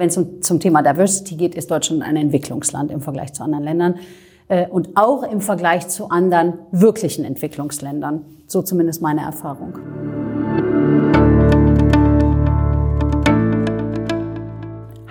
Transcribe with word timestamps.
Wenn 0.00 0.08
es 0.08 0.16
um, 0.16 0.40
zum 0.40 0.60
Thema 0.60 0.80
Diversity 0.80 1.36
geht, 1.36 1.54
ist 1.54 1.70
Deutschland 1.70 2.02
ein 2.02 2.16
Entwicklungsland 2.16 2.90
im 2.90 3.02
Vergleich 3.02 3.34
zu 3.34 3.42
anderen 3.42 3.64
Ländern 3.64 3.96
äh, 4.48 4.66
und 4.66 4.96
auch 4.96 5.22
im 5.22 5.42
Vergleich 5.42 5.88
zu 5.88 6.08
anderen 6.08 6.54
wirklichen 6.72 7.22
Entwicklungsländern. 7.22 8.24
So 8.46 8.62
zumindest 8.62 9.02
meine 9.02 9.20
Erfahrung. 9.20 9.74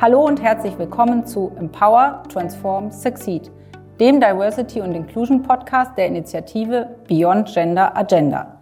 Hallo 0.02 0.26
und 0.26 0.42
herzlich 0.42 0.76
willkommen 0.80 1.24
zu 1.24 1.52
Empower, 1.60 2.24
Transform, 2.28 2.90
Succeed, 2.90 3.52
dem 4.00 4.20
Diversity 4.20 4.82
und 4.82 4.96
Inclusion 4.96 5.44
Podcast 5.44 5.92
der 6.00 6.08
Initiative 6.08 6.88
Beyond 7.08 7.54
Gender 7.54 7.96
Agenda. 7.96 8.59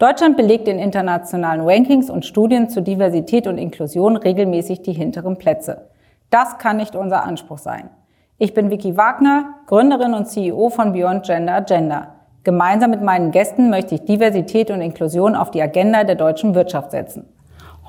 Deutschland 0.00 0.38
belegt 0.38 0.66
in 0.66 0.78
internationalen 0.78 1.60
Rankings 1.60 2.08
und 2.08 2.24
Studien 2.24 2.70
zu 2.70 2.80
Diversität 2.80 3.46
und 3.46 3.58
Inklusion 3.58 4.16
regelmäßig 4.16 4.80
die 4.80 4.94
hinteren 4.94 5.36
Plätze. 5.36 5.90
Das 6.30 6.56
kann 6.56 6.78
nicht 6.78 6.96
unser 6.96 7.24
Anspruch 7.24 7.58
sein. 7.58 7.90
Ich 8.38 8.54
bin 8.54 8.70
Vicky 8.70 8.96
Wagner, 8.96 9.56
Gründerin 9.66 10.14
und 10.14 10.24
CEO 10.24 10.70
von 10.70 10.94
Beyond 10.94 11.26
Gender 11.26 11.52
Agenda. 11.52 12.14
Gemeinsam 12.44 12.92
mit 12.92 13.02
meinen 13.02 13.30
Gästen 13.30 13.68
möchte 13.68 13.94
ich 13.94 14.06
Diversität 14.06 14.70
und 14.70 14.80
Inklusion 14.80 15.34
auf 15.34 15.50
die 15.50 15.60
Agenda 15.60 16.02
der 16.04 16.14
deutschen 16.14 16.54
Wirtschaft 16.54 16.92
setzen. 16.92 17.28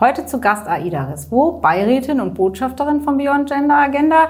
Heute 0.02 0.26
zu 0.26 0.42
Gast 0.42 0.68
Aida 0.68 1.06
Reswo, 1.06 1.62
Beirätin 1.62 2.20
und 2.20 2.34
Botschafterin 2.34 3.00
von 3.00 3.18
Beyond 3.18 3.50
Gender 3.50 3.78
Agenda. 3.78 4.28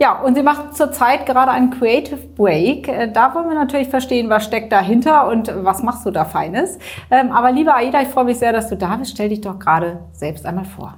Ja, 0.00 0.20
und 0.20 0.36
sie 0.36 0.44
macht 0.44 0.76
zurzeit 0.76 1.26
gerade 1.26 1.50
einen 1.50 1.70
Creative 1.70 2.20
Break. 2.36 2.86
Äh, 2.86 3.10
da 3.12 3.34
wollen 3.34 3.48
wir 3.48 3.56
natürlich 3.56 3.88
verstehen, 3.88 4.30
was 4.30 4.44
steckt 4.44 4.70
dahinter 4.70 5.28
und 5.28 5.52
was 5.62 5.82
machst 5.82 6.06
du 6.06 6.12
da 6.12 6.24
Feines. 6.24 6.78
Ähm, 7.10 7.32
aber 7.32 7.50
liebe 7.50 7.74
Aida, 7.74 8.00
ich 8.02 8.08
freue 8.08 8.24
mich 8.24 8.38
sehr, 8.38 8.52
dass 8.52 8.68
du 8.68 8.76
da 8.76 8.94
bist. 8.96 9.10
Stell 9.12 9.28
dich 9.28 9.40
doch 9.40 9.58
gerade 9.58 9.98
selbst 10.12 10.46
einmal 10.46 10.66
vor. 10.66 10.94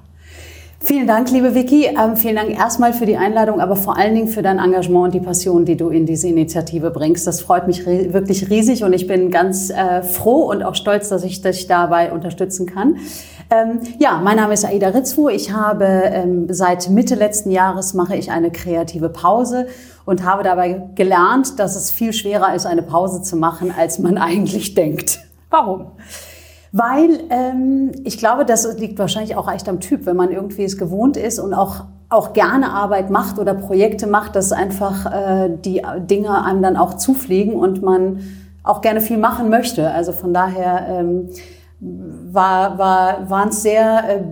Vielen 0.83 1.07
Dank, 1.07 1.31
liebe 1.31 1.55
Vicky. 1.55 1.87
Ähm, 1.87 2.17
vielen 2.17 2.37
Dank 2.37 2.51
erstmal 2.51 2.93
für 2.93 3.07
die 3.07 3.17
Einladung, 3.17 3.61
aber 3.61 3.77
vor 3.77 3.99
allen 3.99 4.15
Dingen 4.15 4.29
für 4.29 4.43
dein 4.43 4.59
Engagement 4.59 5.07
und 5.07 5.15
die 5.15 5.21
Passion, 5.21 5.65
die 5.65 5.77
du 5.77 5.89
in 5.89 6.05
diese 6.05 6.29
Initiative 6.29 6.91
bringst. 6.91 7.27
Das 7.27 7.41
freut 7.41 7.67
mich 7.67 7.87
wirklich 7.87 8.49
riesig 8.51 8.85
und 8.85 8.93
ich 8.93 9.07
bin 9.07 9.31
ganz 9.31 9.71
äh, 9.71 10.03
froh 10.03 10.51
und 10.51 10.63
auch 10.63 10.75
stolz, 10.75 11.09
dass 11.11 11.23
ich 11.23 11.41
dich 11.41 11.67
dabei 11.67 12.13
unterstützen 12.13 12.67
kann. 12.67 12.97
Ähm, 13.53 13.81
ja, 13.99 14.21
mein 14.23 14.37
Name 14.37 14.55
ist 14.55 14.65
Aida 14.65 14.89
Ritzfu. 14.89 15.29
Ich 15.29 15.53
habe 15.53 15.85
ähm, 15.85 16.47
seit 16.51 16.89
Mitte 16.89 17.17
letzten 17.17 17.51
Jahres 17.51 17.95
mache 17.95 18.15
ich 18.15 18.31
eine 18.31 18.53
kreative 18.53 19.09
Pause 19.09 19.67
und 20.05 20.25
habe 20.25 20.45
dabei 20.45 20.83
gelernt, 20.95 21.59
dass 21.59 21.75
es 21.75 21.91
viel 21.91 22.13
schwerer 22.13 22.55
ist, 22.55 22.65
eine 22.65 22.83
Pause 22.83 23.23
zu 23.23 23.37
machen, 23.37 23.75
als 23.77 23.99
man 23.99 24.19
eigentlich 24.19 24.75
denkt. 24.75 25.19
Warum? 25.51 25.93
Weil 26.71 27.19
ähm, 27.31 27.91
ich 28.05 28.19
glaube, 28.19 28.45
das 28.45 28.79
liegt 28.79 29.01
wahrscheinlich 29.01 29.35
auch 29.35 29.53
echt 29.53 29.69
am 29.69 29.81
Typ, 29.81 30.07
wenn 30.07 30.15
man 30.15 30.31
irgendwie 30.31 30.63
es 30.63 30.79
gewohnt 30.79 31.17
ist 31.17 31.41
und 31.41 31.53
auch 31.53 31.87
auch 32.13 32.33
gerne 32.33 32.73
Arbeit 32.73 33.09
macht 33.09 33.39
oder 33.39 33.55
Projekte 33.55 34.09
macht, 34.09 34.35
dass 34.35 34.51
einfach 34.51 35.07
äh, 35.07 35.49
die 35.65 35.83
Dinge 35.99 36.45
einem 36.45 36.61
dann 36.61 36.77
auch 36.77 36.95
zufliegen 36.95 37.55
und 37.55 37.83
man 37.83 38.21
auch 38.65 38.81
gerne 38.81 39.01
viel 39.01 39.17
machen 39.17 39.49
möchte. 39.49 39.91
Also 39.93 40.11
von 40.11 40.35
daher 40.35 40.87
ähm, 40.89 41.29
war, 41.81 42.79
war, 42.79 43.31
waren 43.31 43.49
es 43.49 43.63
sehr 43.63 44.05
äh, 44.09 44.23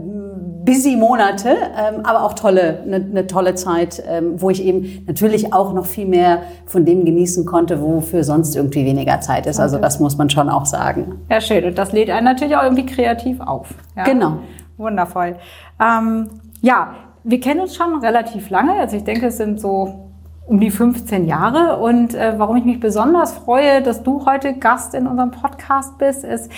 busy 0.64 0.96
Monate, 0.96 1.48
ähm, 1.48 2.05
aber 2.05 2.24
auch 2.24 2.34
tolle, 2.34 2.82
eine 2.84 3.00
ne 3.00 3.27
tolle 3.27 3.55
Zeit, 3.55 4.02
ähm, 4.06 4.40
wo 4.40 4.50
ich 4.50 4.62
eben 4.62 5.05
natürlich 5.06 5.55
auch 5.55 5.72
noch 5.72 5.86
viel 5.86 6.06
mehr 6.06 6.42
von 6.66 6.84
dem 6.84 7.06
genießen 7.06 7.46
konnte, 7.46 7.80
wofür 7.80 8.22
sonst 8.22 8.55
irgendwie 8.55 8.84
weniger 8.84 9.20
Zeit 9.20 9.46
ist. 9.46 9.60
Also 9.60 9.78
das 9.78 9.98
muss 9.98 10.18
man 10.18 10.28
schon 10.28 10.50
auch 10.50 10.66
sagen. 10.66 11.22
Ja, 11.30 11.40
schön. 11.40 11.64
Und 11.64 11.78
das 11.78 11.92
lädt 11.92 12.10
einen 12.10 12.27
natürlich 12.27 12.55
auch 12.55 12.64
irgendwie 12.64 12.84
kreativ 12.84 13.40
auf. 13.40 13.74
Ja? 13.96 14.05
Genau. 14.05 14.40
Wundervoll. 14.77 15.36
Ähm, 15.80 16.28
ja, 16.60 16.94
wir 17.24 17.40
kennen 17.40 17.60
uns 17.60 17.74
schon 17.74 18.00
relativ 18.00 18.50
lange. 18.50 18.74
Also 18.74 18.96
ich 18.96 19.05
denke, 19.05 19.28
es 19.28 19.38
sind 19.38 19.60
so 19.60 20.10
um 20.46 20.60
die 20.60 20.70
15 20.70 21.27
Jahre. 21.27 21.78
Und 21.78 22.14
äh, 22.14 22.34
warum 22.36 22.56
ich 22.56 22.64
mich 22.64 22.80
besonders 22.80 23.33
freue, 23.33 23.83
dass 23.83 24.02
du 24.02 24.27
heute 24.27 24.55
Gast 24.55 24.94
in 24.94 25.06
unserem 25.06 25.30
Podcast 25.30 25.96
bist, 25.98 26.24
ist, 26.24 26.50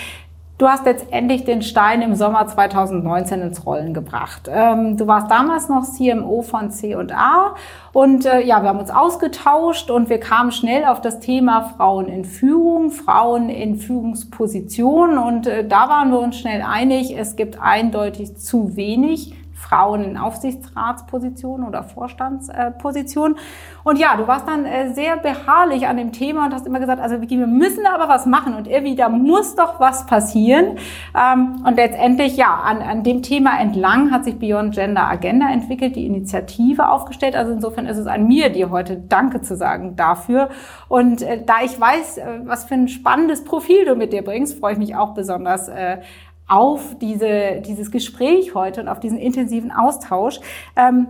Du 0.61 0.67
hast 0.67 0.85
letztendlich 0.85 1.43
den 1.43 1.63
Stein 1.63 2.03
im 2.03 2.13
Sommer 2.13 2.45
2019 2.45 3.41
ins 3.41 3.65
Rollen 3.65 3.95
gebracht. 3.95 4.47
Ähm, 4.47 4.95
du 4.95 5.07
warst 5.07 5.31
damals 5.31 5.69
noch 5.69 5.81
CMO 5.81 6.43
von 6.43 6.69
C&A 6.69 7.55
und 7.93 8.27
äh, 8.27 8.45
ja, 8.45 8.61
wir 8.61 8.69
haben 8.69 8.77
uns 8.77 8.91
ausgetauscht 8.91 9.89
und 9.89 10.09
wir 10.09 10.19
kamen 10.19 10.51
schnell 10.51 10.85
auf 10.85 11.01
das 11.01 11.19
Thema 11.19 11.73
Frauen 11.75 12.05
in 12.09 12.25
Führung, 12.25 12.91
Frauen 12.91 13.49
in 13.49 13.77
Führungspositionen 13.77 15.17
und 15.17 15.47
äh, 15.47 15.67
da 15.67 15.89
waren 15.89 16.11
wir 16.11 16.19
uns 16.19 16.37
schnell 16.37 16.61
einig, 16.61 17.17
es 17.17 17.35
gibt 17.35 17.59
eindeutig 17.59 18.37
zu 18.37 18.75
wenig 18.75 19.33
Frauen 19.61 20.03
in 20.03 20.17
Aufsichtsratspositionen 20.17 21.67
oder 21.67 21.83
Vorstandspositionen. 21.83 23.37
Und 23.83 23.99
ja, 23.99 24.17
du 24.17 24.27
warst 24.27 24.47
dann 24.47 24.65
äh, 24.65 24.93
sehr 24.93 25.17
beharrlich 25.17 25.87
an 25.87 25.97
dem 25.97 26.11
Thema 26.11 26.45
und 26.45 26.53
hast 26.53 26.65
immer 26.65 26.79
gesagt, 26.79 27.01
also 27.01 27.21
wir 27.21 27.47
müssen 27.47 27.85
aber 27.85 28.09
was 28.09 28.25
machen 28.25 28.55
und 28.55 28.67
irgendwie, 28.67 28.95
da 28.95 29.09
muss 29.09 29.55
doch 29.55 29.79
was 29.79 30.05
passieren. 30.05 30.77
Ähm, 31.15 31.63
und 31.65 31.75
letztendlich, 31.75 32.37
ja, 32.37 32.53
an, 32.53 32.81
an 32.81 33.03
dem 33.03 33.21
Thema 33.21 33.59
entlang 33.59 34.11
hat 34.11 34.25
sich 34.25 34.37
Beyond 34.39 34.73
Gender 34.73 35.07
Agenda 35.07 35.49
entwickelt, 35.49 35.95
die 35.95 36.05
Initiative 36.05 36.89
aufgestellt. 36.89 37.35
Also 37.35 37.51
insofern 37.53 37.85
ist 37.85 37.97
es 37.97 38.07
an 38.07 38.27
mir, 38.27 38.49
dir 38.49 38.71
heute 38.71 38.97
Danke 38.97 39.41
zu 39.41 39.55
sagen 39.55 39.95
dafür. 39.95 40.49
Und 40.87 41.21
äh, 41.21 41.43
da 41.45 41.55
ich 41.63 41.79
weiß, 41.79 42.17
äh, 42.17 42.25
was 42.45 42.65
für 42.65 42.73
ein 42.75 42.87
spannendes 42.87 43.43
Profil 43.43 43.85
du 43.85 43.95
mit 43.95 44.11
dir 44.11 44.23
bringst, 44.23 44.59
freue 44.59 44.73
ich 44.73 44.79
mich 44.79 44.95
auch 44.95 45.13
besonders 45.13 45.69
auf 46.51 46.97
diese, 46.99 47.61
dieses 47.65 47.91
Gespräch 47.91 48.53
heute 48.53 48.81
und 48.81 48.87
auf 48.89 48.99
diesen 48.99 49.17
intensiven 49.17 49.71
Austausch. 49.71 50.39
Ähm, 50.75 51.07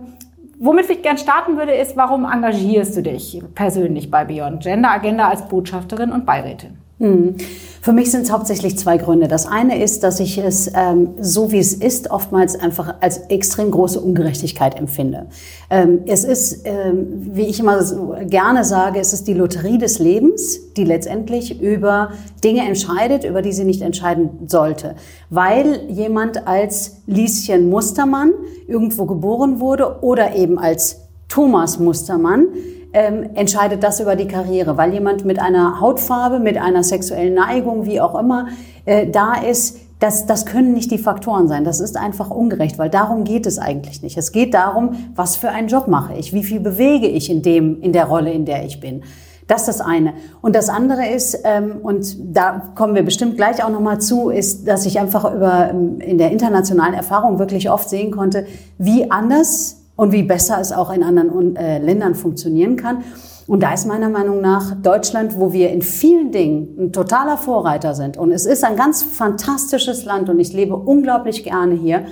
womit 0.58 0.88
ich 0.88 1.02
gern 1.02 1.18
starten 1.18 1.56
würde, 1.56 1.72
ist, 1.72 1.96
warum 1.96 2.24
engagierst 2.24 2.96
du 2.96 3.02
dich 3.02 3.42
persönlich 3.54 4.10
bei 4.10 4.24
Beyond 4.24 4.62
Gender 4.62 4.92
Agenda 4.92 5.28
als 5.28 5.48
Botschafterin 5.48 6.12
und 6.12 6.24
Beirätin? 6.24 6.81
Hm. 6.98 7.36
Für 7.80 7.92
mich 7.92 8.12
sind 8.12 8.22
es 8.22 8.30
hauptsächlich 8.30 8.78
zwei 8.78 8.96
Gründe. 8.96 9.26
Das 9.26 9.44
eine 9.46 9.82
ist, 9.82 10.04
dass 10.04 10.20
ich 10.20 10.38
es 10.38 10.70
ähm, 10.72 11.14
so 11.20 11.50
wie 11.50 11.58
es 11.58 11.72
ist 11.72 12.12
oftmals 12.12 12.54
einfach 12.54 12.94
als 13.00 13.18
extrem 13.28 13.72
große 13.72 14.00
Ungerechtigkeit 14.00 14.78
empfinde. 14.78 15.26
Ähm, 15.68 16.02
es 16.06 16.22
ist, 16.22 16.60
ähm, 16.64 17.30
wie 17.32 17.46
ich 17.46 17.58
immer 17.58 17.82
so 17.82 18.14
gerne 18.26 18.64
sage, 18.64 19.00
es 19.00 19.12
ist 19.12 19.26
die 19.26 19.34
Lotterie 19.34 19.78
des 19.78 19.98
Lebens, 19.98 20.72
die 20.76 20.84
letztendlich 20.84 21.60
über 21.60 22.10
Dinge 22.44 22.64
entscheidet, 22.64 23.24
über 23.24 23.42
die 23.42 23.52
sie 23.52 23.64
nicht 23.64 23.82
entscheiden 23.82 24.30
sollte, 24.46 24.94
weil 25.28 25.80
jemand 25.88 26.46
als 26.46 26.98
Lieschen 27.06 27.68
Mustermann 27.68 28.30
irgendwo 28.68 29.06
geboren 29.06 29.58
wurde 29.58 30.02
oder 30.02 30.36
eben 30.36 30.56
als 30.56 31.00
Thomas 31.28 31.80
Mustermann 31.80 32.46
ähm, 32.92 33.30
entscheidet 33.34 33.82
das 33.82 34.00
über 34.00 34.16
die 34.16 34.28
Karriere, 34.28 34.76
weil 34.76 34.92
jemand 34.92 35.24
mit 35.24 35.38
einer 35.38 35.80
Hautfarbe, 35.80 36.38
mit 36.38 36.58
einer 36.58 36.82
sexuellen 36.82 37.34
Neigung, 37.34 37.86
wie 37.86 38.00
auch 38.00 38.18
immer, 38.18 38.48
äh, 38.84 39.06
da 39.08 39.34
ist, 39.34 39.78
das, 39.98 40.26
das 40.26 40.46
können 40.46 40.72
nicht 40.72 40.90
die 40.90 40.98
Faktoren 40.98 41.48
sein. 41.48 41.64
Das 41.64 41.80
ist 41.80 41.96
einfach 41.96 42.30
ungerecht, 42.30 42.78
weil 42.78 42.90
darum 42.90 43.24
geht 43.24 43.46
es 43.46 43.58
eigentlich 43.58 44.02
nicht. 44.02 44.16
Es 44.16 44.32
geht 44.32 44.52
darum, 44.52 44.96
was 45.14 45.36
für 45.36 45.50
einen 45.50 45.68
Job 45.68 45.86
mache 45.86 46.14
ich, 46.14 46.32
wie 46.32 46.42
viel 46.42 46.60
bewege 46.60 47.06
ich 47.06 47.30
in 47.30 47.42
dem, 47.42 47.80
in 47.80 47.92
der 47.92 48.06
Rolle, 48.06 48.32
in 48.32 48.44
der 48.44 48.64
ich 48.64 48.80
bin. 48.80 49.02
Das 49.46 49.62
ist 49.62 49.78
das 49.78 49.80
eine. 49.80 50.14
Und 50.40 50.56
das 50.56 50.68
andere 50.68 51.06
ist, 51.06 51.38
ähm, 51.44 51.78
und 51.82 52.16
da 52.34 52.72
kommen 52.74 52.94
wir 52.94 53.02
bestimmt 53.02 53.36
gleich 53.36 53.62
auch 53.62 53.70
nochmal 53.70 54.00
zu, 54.00 54.30
ist, 54.30 54.66
dass 54.66 54.86
ich 54.86 54.98
einfach 54.98 55.24
über, 55.32 55.70
ähm, 55.70 56.00
in 56.00 56.18
der 56.18 56.30
internationalen 56.30 56.94
Erfahrung 56.94 57.38
wirklich 57.38 57.70
oft 57.70 57.88
sehen 57.88 58.12
konnte, 58.12 58.46
wie 58.78 59.10
anders 59.10 59.81
und 59.96 60.12
wie 60.12 60.22
besser 60.22 60.58
es 60.60 60.72
auch 60.72 60.90
in 60.90 61.02
anderen 61.02 61.56
äh, 61.56 61.78
Ländern 61.78 62.14
funktionieren 62.14 62.76
kann. 62.76 63.04
Und 63.46 63.62
da 63.62 63.72
ist 63.74 63.86
meiner 63.86 64.08
Meinung 64.08 64.40
nach 64.40 64.74
Deutschland, 64.80 65.38
wo 65.38 65.52
wir 65.52 65.70
in 65.70 65.82
vielen 65.82 66.30
Dingen 66.30 66.76
ein 66.78 66.92
totaler 66.92 67.36
Vorreiter 67.36 67.94
sind. 67.94 68.16
Und 68.16 68.30
es 68.30 68.46
ist 68.46 68.64
ein 68.64 68.76
ganz 68.76 69.02
fantastisches 69.02 70.04
Land 70.04 70.28
und 70.28 70.38
ich 70.38 70.52
lebe 70.52 70.76
unglaublich 70.76 71.42
gerne 71.44 71.74
hier. 71.74 72.06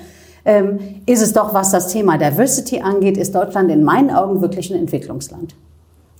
Ähm, 0.44 0.78
ist 1.06 1.22
es 1.22 1.32
doch, 1.32 1.54
was 1.54 1.70
das 1.70 1.88
Thema 1.88 2.18
Diversity 2.18 2.80
angeht, 2.80 3.16
ist 3.16 3.34
Deutschland 3.34 3.70
in 3.70 3.84
meinen 3.84 4.10
Augen 4.10 4.40
wirklich 4.40 4.70
ein 4.72 4.78
Entwicklungsland. 4.80 5.54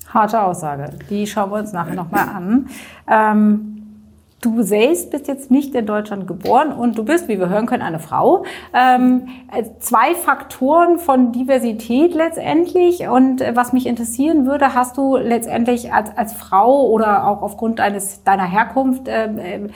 Harte 0.09 0.43
Aussage. 0.43 0.91
Die 1.09 1.27
schauen 1.27 1.51
wir 1.51 1.59
uns 1.59 1.73
nachher 1.73 1.95
nochmal 1.95 2.29
an. 2.29 2.69
Ähm 3.11 3.70
Du 4.41 4.63
selbst 4.63 5.11
bist 5.11 5.29
jetzt 5.29 5.51
nicht 5.51 5.75
in 5.75 5.85
Deutschland 5.85 6.27
geboren 6.27 6.73
und 6.73 6.97
du 6.97 7.05
bist, 7.05 7.29
wie 7.29 7.39
wir 7.39 7.51
hören 7.51 7.67
können, 7.67 7.83
eine 7.83 7.99
Frau. 7.99 8.45
Ähm, 8.73 9.29
zwei 9.81 10.15
Faktoren 10.15 10.99
von 10.99 11.33
Diversität 11.33 12.15
letztendlich. 12.15 13.07
Und 13.07 13.43
äh, 13.43 13.55
was 13.55 13.75
mich 13.75 13.87
interessieren 13.87 14.47
würde, 14.47 14.75
hast 14.75 14.97
du 14.97 15.19
letztendlich 15.19 15.93
als, 15.93 16.17
als 16.17 16.33
Frau 16.33 16.89
oder 16.89 17.27
auch 17.27 17.43
aufgrund 17.43 17.81
deines, 17.81 18.25
deiner 18.25 18.51
Herkunft 18.51 19.09
äh, 19.09 19.69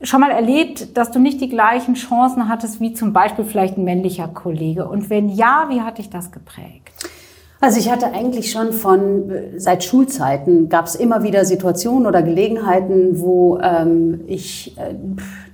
schon 0.00 0.20
mal 0.20 0.30
erlebt, 0.30 0.96
dass 0.96 1.10
du 1.10 1.18
nicht 1.18 1.40
die 1.42 1.50
gleichen 1.50 1.94
Chancen 1.94 2.48
hattest 2.48 2.80
wie 2.80 2.94
zum 2.94 3.12
Beispiel 3.12 3.44
vielleicht 3.44 3.76
ein 3.76 3.84
männlicher 3.84 4.28
Kollege? 4.28 4.88
Und 4.88 5.10
wenn 5.10 5.28
ja, 5.28 5.66
wie 5.68 5.82
hat 5.82 5.98
dich 5.98 6.08
das 6.08 6.32
geprägt? 6.32 6.92
Also 7.60 7.80
ich 7.80 7.90
hatte 7.90 8.12
eigentlich 8.12 8.52
schon 8.52 8.72
von 8.72 9.32
seit 9.56 9.82
Schulzeiten 9.82 10.68
gab 10.68 10.86
es 10.86 10.94
immer 10.94 11.24
wieder 11.24 11.44
Situationen 11.44 12.06
oder 12.06 12.22
Gelegenheiten, 12.22 13.20
wo 13.20 13.58
ähm, 13.58 14.20
ich 14.28 14.78
äh, 14.78 14.94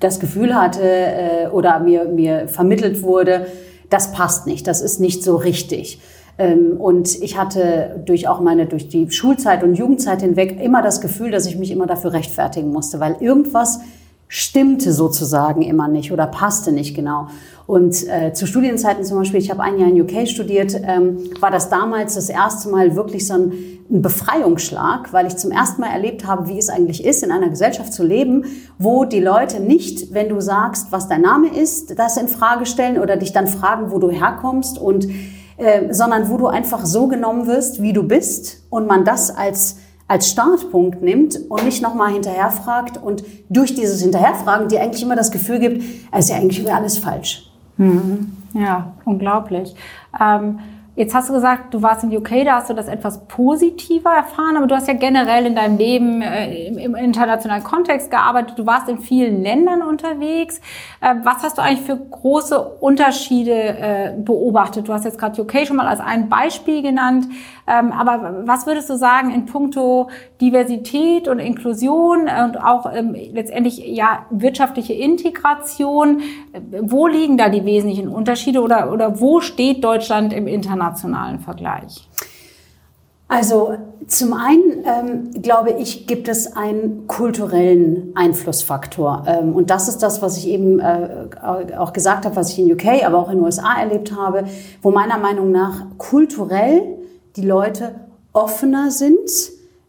das 0.00 0.20
Gefühl 0.20 0.54
hatte 0.54 0.82
äh, 0.82 1.48
oder 1.50 1.80
mir 1.80 2.04
mir 2.04 2.46
vermittelt 2.48 3.02
wurde, 3.02 3.46
das 3.88 4.12
passt 4.12 4.46
nicht, 4.46 4.66
das 4.66 4.82
ist 4.82 5.00
nicht 5.00 5.24
so 5.24 5.36
richtig. 5.36 5.98
Ähm, 6.36 6.76
und 6.78 7.22
ich 7.22 7.38
hatte 7.38 8.02
durch 8.04 8.28
auch 8.28 8.40
meine, 8.40 8.66
durch 8.66 8.88
die 8.88 9.10
Schulzeit 9.10 9.62
und 9.62 9.74
Jugendzeit 9.74 10.20
hinweg 10.20 10.60
immer 10.60 10.82
das 10.82 11.00
Gefühl, 11.00 11.30
dass 11.30 11.46
ich 11.46 11.56
mich 11.56 11.70
immer 11.70 11.86
dafür 11.86 12.12
rechtfertigen 12.12 12.70
musste, 12.70 13.00
weil 13.00 13.16
irgendwas 13.20 13.80
stimmte 14.28 14.92
sozusagen 14.92 15.62
immer 15.62 15.88
nicht 15.88 16.12
oder 16.12 16.26
passte 16.26 16.72
nicht 16.72 16.94
genau. 16.94 17.28
Und 17.66 18.06
äh, 18.08 18.32
zu 18.34 18.46
Studienzeiten 18.46 19.04
zum 19.04 19.18
Beispiel, 19.18 19.40
ich 19.40 19.50
habe 19.50 19.62
ein 19.62 19.78
Jahr 19.78 19.88
in 19.88 20.00
UK 20.00 20.28
studiert, 20.28 20.78
ähm, 20.86 21.30
war 21.40 21.50
das 21.50 21.70
damals 21.70 22.14
das 22.14 22.28
erste 22.28 22.68
Mal 22.68 22.94
wirklich 22.94 23.26
so 23.26 23.34
ein, 23.34 23.52
ein 23.90 24.02
Befreiungsschlag, 24.02 25.12
weil 25.14 25.26
ich 25.26 25.36
zum 25.36 25.50
ersten 25.50 25.80
Mal 25.80 25.88
erlebt 25.88 26.26
habe, 26.26 26.46
wie 26.48 26.58
es 26.58 26.68
eigentlich 26.68 27.04
ist, 27.04 27.22
in 27.22 27.30
einer 27.30 27.48
Gesellschaft 27.48 27.94
zu 27.94 28.04
leben, 28.04 28.44
wo 28.78 29.06
die 29.06 29.20
Leute 29.20 29.60
nicht, 29.60 30.12
wenn 30.12 30.28
du 30.28 30.40
sagst, 30.40 30.92
was 30.92 31.08
dein 31.08 31.22
Name 31.22 31.48
ist, 31.48 31.98
das 31.98 32.18
in 32.18 32.28
Frage 32.28 32.66
stellen 32.66 32.98
oder 32.98 33.16
dich 33.16 33.32
dann 33.32 33.46
fragen, 33.46 33.90
wo 33.90 33.98
du 33.98 34.10
herkommst 34.10 34.78
und 34.78 35.08
äh, 35.56 35.94
sondern 35.94 36.28
wo 36.28 36.36
du 36.36 36.48
einfach 36.48 36.84
so 36.84 37.06
genommen 37.06 37.46
wirst, 37.46 37.80
wie 37.80 37.92
du 37.92 38.02
bist 38.02 38.64
und 38.70 38.86
man 38.86 39.04
das 39.04 39.34
als 39.34 39.76
als 40.06 40.28
Startpunkt 40.28 41.00
nimmt 41.00 41.40
und 41.48 41.64
nicht 41.64 41.80
nochmal 41.80 42.12
hinterherfragt 42.12 43.02
und 43.02 43.24
durch 43.48 43.74
dieses 43.74 44.02
Hinterherfragen 44.02 44.68
dir 44.68 44.82
eigentlich 44.82 45.02
immer 45.02 45.16
das 45.16 45.30
Gefühl 45.30 45.58
gibt, 45.60 45.82
es 46.12 46.26
ist 46.26 46.28
ja 46.28 46.36
eigentlich 46.36 46.70
alles 46.70 46.98
falsch. 46.98 47.53
Mhm. 47.76 48.36
Ja, 48.54 48.92
unglaublich. 49.04 49.74
Ähm 50.20 50.58
Jetzt 50.96 51.12
hast 51.12 51.28
du 51.28 51.32
gesagt, 51.32 51.74
du 51.74 51.82
warst 51.82 52.04
in 52.04 52.16
UK, 52.16 52.44
da 52.44 52.56
hast 52.56 52.70
du 52.70 52.74
das 52.74 52.86
etwas 52.86 53.26
positiver 53.26 54.10
erfahren, 54.10 54.56
aber 54.56 54.68
du 54.68 54.76
hast 54.76 54.86
ja 54.86 54.94
generell 54.94 55.44
in 55.44 55.56
deinem 55.56 55.76
Leben 55.76 56.22
äh, 56.22 56.68
im, 56.68 56.94
internationalen 56.94 57.64
Kontext 57.64 58.12
gearbeitet. 58.12 58.56
Du 58.56 58.64
warst 58.64 58.88
in 58.88 59.00
vielen 59.00 59.42
Ländern 59.42 59.82
unterwegs. 59.82 60.60
Äh, 61.00 61.16
was 61.24 61.42
hast 61.42 61.58
du 61.58 61.62
eigentlich 61.62 61.84
für 61.84 61.96
große 61.96 62.60
Unterschiede 62.60 63.50
äh, 63.52 64.12
beobachtet? 64.16 64.86
Du 64.86 64.92
hast 64.92 65.04
jetzt 65.04 65.18
gerade 65.18 65.42
UK 65.42 65.66
schon 65.66 65.76
mal 65.76 65.88
als 65.88 65.98
ein 65.98 66.28
Beispiel 66.28 66.80
genannt. 66.80 67.26
Ähm, 67.66 67.90
aber 67.90 68.42
was 68.46 68.66
würdest 68.66 68.88
du 68.88 68.94
sagen 68.96 69.32
in 69.32 69.46
puncto 69.46 70.10
Diversität 70.40 71.26
und 71.26 71.40
Inklusion 71.40 72.28
und 72.44 72.62
auch 72.62 72.92
ähm, 72.94 73.16
letztendlich 73.32 73.84
ja 73.84 74.26
wirtschaftliche 74.30 74.92
Integration? 74.92 76.20
Wo 76.82 77.08
liegen 77.08 77.36
da 77.36 77.48
die 77.48 77.64
wesentlichen 77.64 78.06
Unterschiede 78.06 78.60
oder, 78.60 78.92
oder 78.92 79.20
wo 79.20 79.40
steht 79.40 79.82
Deutschland 79.82 80.32
im 80.32 80.46
internationalen 80.46 80.83
Vergleich? 81.40 82.08
Also 83.26 83.74
zum 84.06 84.34
einen 84.34 84.84
ähm, 84.84 85.42
glaube 85.42 85.72
ich, 85.72 86.06
gibt 86.06 86.28
es 86.28 86.56
einen 86.56 87.06
kulturellen 87.06 88.12
Einflussfaktor. 88.14 89.24
Ähm, 89.26 89.54
und 89.54 89.70
das 89.70 89.88
ist 89.88 90.02
das, 90.02 90.20
was 90.20 90.36
ich 90.36 90.48
eben 90.48 90.78
äh, 90.78 91.28
auch 91.76 91.92
gesagt 91.92 92.26
habe, 92.26 92.36
was 92.36 92.50
ich 92.50 92.58
in 92.58 92.70
UK, 92.70 93.04
aber 93.04 93.18
auch 93.18 93.30
in 93.30 93.38
den 93.38 93.44
USA 93.44 93.78
erlebt 93.80 94.14
habe, 94.14 94.44
wo 94.82 94.90
meiner 94.90 95.18
Meinung 95.18 95.50
nach 95.52 95.86
kulturell 95.96 96.82
die 97.36 97.46
Leute 97.46 97.94
offener 98.32 98.90
sind, 98.90 99.30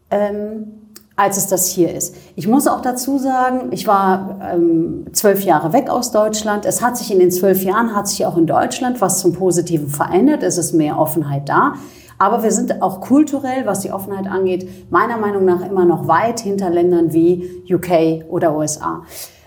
ähm, 0.10 0.85
als 1.16 1.38
es 1.38 1.48
das 1.48 1.68
hier 1.68 1.94
ist. 1.94 2.16
Ich 2.36 2.48
muss 2.48 2.68
auch 2.68 2.82
dazu 2.82 3.18
sagen, 3.18 3.70
ich 3.72 3.88
war 3.88 4.40
ähm, 4.54 5.06
zwölf 5.14 5.42
Jahre 5.42 5.72
weg 5.72 5.90
aus 5.90 6.12
Deutschland. 6.12 6.66
Es 6.66 6.82
hat 6.82 6.98
sich 6.98 7.12
in 7.12 7.20
den 7.20 7.32
zwölf 7.32 7.64
Jahren, 7.64 7.96
hat 7.96 8.08
sich 8.08 8.26
auch 8.26 8.38
in 8.38 8.48
Deutschland 8.48 9.00
was 9.00 9.20
zum 9.20 9.34
Positiven 9.34 9.88
verändert. 9.88 10.44
Es 10.44 10.58
ist 10.58 10.74
mehr 10.74 11.00
Offenheit 11.00 11.48
da. 11.48 11.76
Aber 12.18 12.44
wir 12.44 12.52
sind 12.52 12.82
auch 12.82 13.02
kulturell, 13.02 13.66
was 13.66 13.82
die 13.82 13.92
Offenheit 13.92 14.28
angeht, 14.28 14.92
meiner 14.92 15.18
Meinung 15.18 15.46
nach 15.46 15.66
immer 15.66 15.86
noch 15.86 16.08
weit 16.08 16.40
hinter 16.40 16.70
Ländern 16.70 17.14
wie 17.14 17.64
UK 17.70 18.26
oder 18.30 18.56
USA. 18.56 19.04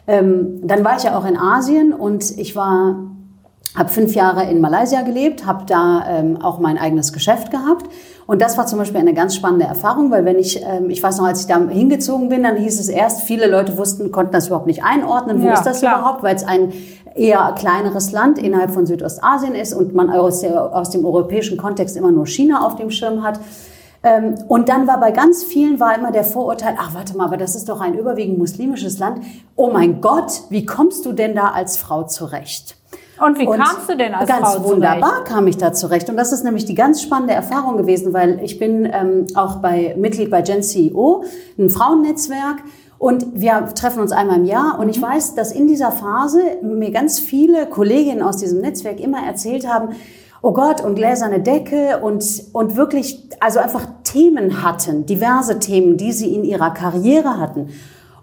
Ähm, 0.07 0.61
dann 0.63 0.85
war 0.85 0.97
ich 0.97 1.05
ja 1.05 1.19
auch 1.19 1.27
in 1.27 1.37
Asien 1.37 1.93
und 1.93 2.39
ich 2.39 2.57
war 2.57 2.97
habe 3.77 3.91
fünf 3.91 4.15
Jahre 4.15 4.51
in 4.51 4.61
Malaysia 4.61 5.03
gelebt, 5.03 5.47
habe 5.47 5.65
da 5.67 6.05
ähm, 6.09 6.41
auch 6.41 6.59
mein 6.59 6.79
eigenes 6.79 7.13
Geschäft 7.13 7.51
gehabt. 7.51 7.87
Und 8.29 8.43
das 8.43 8.59
war 8.59 8.67
zum 8.67 8.79
Beispiel 8.79 9.01
eine 9.01 9.15
ganz 9.15 9.35
spannende 9.35 9.65
Erfahrung, 9.65 10.11
weil 10.11 10.27
wenn 10.27 10.39
ich, 10.39 10.63
ähm, 10.63 10.91
ich 10.91 11.03
weiß 11.03 11.17
noch, 11.17 11.25
als 11.25 11.41
ich 11.41 11.47
da 11.47 11.67
hingezogen 11.67 12.29
bin, 12.29 12.43
dann 12.43 12.57
hieß 12.57 12.79
es 12.79 12.91
erst, 12.91 13.23
viele 13.23 13.47
Leute 13.47 13.79
wussten, 13.79 14.13
konnten 14.13 14.33
das 14.33 14.49
überhaupt 14.49 14.67
nicht 14.67 14.85
einordnen. 14.85 15.41
Wo 15.41 15.47
ja, 15.47 15.55
ist 15.55 15.65
das 15.65 15.79
klar. 15.79 15.99
überhaupt? 15.99 16.23
Weil 16.23 16.37
es 16.37 16.45
ein 16.45 16.75
eher 17.15 17.55
kleineres 17.57 18.13
Land 18.13 18.39
innerhalb 18.39 18.73
von 18.73 18.85
Südostasien 18.85 19.55
ist 19.55 19.73
und 19.73 19.95
man 19.95 20.11
aus, 20.11 20.41
der, 20.41 20.77
aus 20.77 20.91
dem 20.91 21.07
europäischen 21.07 21.57
Kontext 21.57 21.97
immer 21.97 22.11
nur 22.11 22.27
China 22.27 22.67
auf 22.67 22.77
dem 22.77 22.91
Schirm 22.91 23.23
hat. 23.23 23.41
Ähm, 24.03 24.35
und 24.47 24.69
dann 24.69 24.87
war 24.87 25.01
bei 25.01 25.11
ganz 25.11 25.43
vielen 25.43 25.81
war 25.81 25.97
immer 25.97 26.13
der 26.13 26.25
Vorurteil, 26.25 26.75
ach 26.79 26.93
warte 26.93 27.17
mal, 27.17 27.25
aber 27.25 27.39
das 27.39 27.55
ist 27.55 27.71
doch 27.71 27.81
ein 27.81 27.95
überwiegend 27.95 28.37
muslimisches 28.37 28.99
Land. 28.99 29.25
Oh 29.57 29.71
mein 29.73 30.03
Gott, 30.03 30.43
wie 30.51 30.67
kommst 30.67 31.07
du 31.07 31.13
denn 31.13 31.35
da 31.35 31.53
als 31.53 31.79
Frau 31.79 32.03
zurecht? 32.03 32.77
Und 33.25 33.39
wie 33.39 33.47
und 33.47 33.59
kamst 33.59 33.89
du 33.89 33.97
denn 33.97 34.15
als 34.15 34.29
ganz 34.29 34.47
Frau 34.47 34.55
Ganz 34.55 34.69
wunderbar 34.69 35.25
kam 35.25 35.47
ich 35.47 35.57
da 35.57 35.73
zurecht. 35.73 36.09
Und 36.09 36.17
das 36.17 36.33
ist 36.33 36.45
nämlich 36.45 36.65
die 36.65 36.75
ganz 36.75 37.03
spannende 37.03 37.35
Erfahrung 37.35 37.77
gewesen, 37.77 38.13
weil 38.13 38.41
ich 38.43 38.59
bin 38.59 38.89
ähm, 38.93 39.27
auch 39.35 39.57
bei 39.57 39.95
Mitglied 39.99 40.31
bei 40.31 40.43
Gen 40.43 40.63
CEO, 40.63 41.25
ein 41.59 41.71
Frauennetzwerk. 41.71 42.59
Und 42.99 43.41
wir 43.41 43.69
treffen 43.75 44.01
uns 44.01 44.13
einmal 44.13 44.39
im 44.39 44.45
Jahr. 44.45 44.79
Und 44.79 44.89
ich 44.89 44.99
mhm. 44.99 45.05
weiß, 45.05 45.35
dass 45.35 45.53
in 45.53 45.67
dieser 45.67 45.93
Phase 45.93 46.41
mir 46.63 46.91
ganz 46.91 47.19
viele 47.19 47.67
Kolleginnen 47.67 48.23
aus 48.23 48.37
diesem 48.39 48.61
Netzwerk 48.61 49.01
immer 49.01 49.25
erzählt 49.25 49.69
haben, 49.69 49.95
oh 50.43 50.53
Gott, 50.53 50.81
und 50.81 50.95
gläserne 50.95 51.41
Decke 51.41 51.99
und, 52.03 52.25
und 52.53 52.77
wirklich, 52.77 53.29
also 53.41 53.59
einfach 53.59 53.87
Themen 54.05 54.63
hatten, 54.63 55.07
diverse 55.07 55.59
Themen, 55.59 55.97
die 55.97 56.13
sie 56.13 56.35
in 56.35 56.45
ihrer 56.45 56.71
Karriere 56.71 57.39
hatten. 57.39 57.69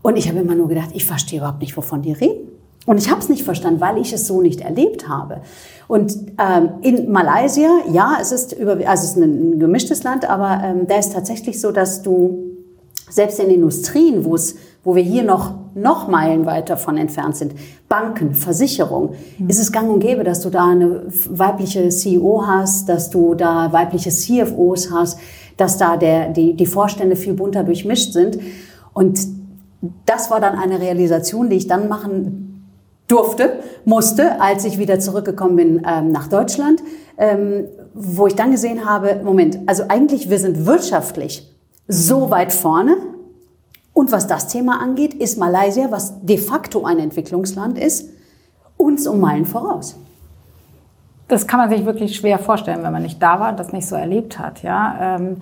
Und 0.01 0.17
ich 0.17 0.29
habe 0.29 0.39
immer 0.39 0.55
nur 0.55 0.67
gedacht, 0.67 0.89
ich 0.93 1.05
verstehe 1.05 1.39
überhaupt 1.39 1.61
nicht, 1.61 1.75
wovon 1.75 2.01
die 2.01 2.13
reden. 2.13 2.54
Und 2.85 2.97
ich 2.97 3.09
habe 3.09 3.19
es 3.19 3.29
nicht 3.29 3.43
verstanden, 3.43 3.81
weil 3.81 3.97
ich 3.97 4.13
es 4.13 4.27
so 4.27 4.41
nicht 4.41 4.61
erlebt 4.61 5.09
habe. 5.09 5.41
Und 5.87 6.15
ähm, 6.37 6.69
in 6.81 7.11
Malaysia, 7.11 7.69
ja, 7.91 8.17
es 8.21 8.31
ist 8.31 8.53
über, 8.53 8.73
also 8.87 9.03
es 9.03 9.11
ist 9.11 9.17
ein, 9.17 9.59
gemischtes 9.59 10.03
Land, 10.03 10.29
aber 10.29 10.61
ähm, 10.63 10.87
da 10.87 10.97
ist 10.97 11.13
tatsächlich 11.13 11.59
so, 11.59 11.71
dass 11.71 12.01
du 12.01 12.43
selbst 13.09 13.39
in 13.39 13.49
Industrien, 13.49 14.25
wo 14.25 14.35
es, 14.35 14.55
wo 14.83 14.95
wir 14.95 15.03
hier 15.03 15.23
noch 15.23 15.53
noch 15.75 16.07
meilenweit 16.07 16.69
davon 16.69 16.97
entfernt 16.97 17.35
sind, 17.35 17.53
Banken, 17.89 18.33
Versicherung, 18.33 19.13
mhm. 19.37 19.49
ist 19.49 19.59
es 19.59 19.71
gang 19.71 19.89
und 19.89 19.99
gäbe, 19.99 20.23
dass 20.23 20.39
du 20.39 20.49
da 20.49 20.67
eine 20.67 21.03
weibliche 21.29 21.89
CEO 21.89 22.47
hast, 22.47 22.87
dass 22.87 23.09
du 23.09 23.35
da 23.35 23.71
weibliche 23.73 24.09
CFOs 24.09 24.89
hast, 24.89 25.19
dass 25.57 25.77
da 25.77 25.97
der, 25.97 26.29
die, 26.29 26.53
die 26.53 26.65
Vorstände 26.65 27.17
viel 27.17 27.33
bunter 27.33 27.63
durchmischt 27.63 28.13
sind. 28.13 28.39
Und 28.93 29.19
das 30.05 30.31
war 30.31 30.39
dann 30.39 30.57
eine 30.57 30.79
Realisation, 30.79 31.49
die 31.49 31.57
ich 31.57 31.67
dann 31.67 31.89
machen 31.89 32.44
durfte, 33.07 33.59
musste, 33.85 34.41
als 34.41 34.65
ich 34.65 34.77
wieder 34.77 34.99
zurückgekommen 34.99 35.55
bin 35.55 35.81
ähm, 35.87 36.09
nach 36.09 36.27
Deutschland, 36.27 36.81
ähm, 37.17 37.65
wo 37.93 38.27
ich 38.27 38.35
dann 38.35 38.51
gesehen 38.51 38.85
habe, 38.89 39.21
Moment, 39.23 39.59
also 39.67 39.83
eigentlich 39.87 40.29
wir 40.29 40.39
sind 40.39 40.65
wirtschaftlich 40.65 41.51
so 41.87 42.29
weit 42.31 42.51
vorne. 42.51 42.97
Und 43.93 44.11
was 44.11 44.27
das 44.27 44.47
Thema 44.47 44.81
angeht, 44.81 45.13
ist 45.13 45.37
Malaysia, 45.37 45.89
was 45.89 46.21
de 46.21 46.37
facto 46.37 46.83
ein 46.83 46.99
Entwicklungsland 46.99 47.77
ist, 47.77 48.09
uns 48.75 49.07
um 49.07 49.21
Meilen 49.21 49.45
voraus. 49.45 49.95
Das 51.27 51.47
kann 51.47 51.59
man 51.59 51.69
sich 51.69 51.85
wirklich 51.85 52.15
schwer 52.15 52.37
vorstellen, 52.37 52.83
wenn 52.83 52.91
man 52.91 53.03
nicht 53.03 53.21
da 53.21 53.39
war 53.39 53.49
und 53.51 53.59
das 53.59 53.71
nicht 53.71 53.87
so 53.87 53.95
erlebt 53.95 54.37
hat. 54.37 54.63
Ja. 54.63 55.15
Ähm 55.15 55.37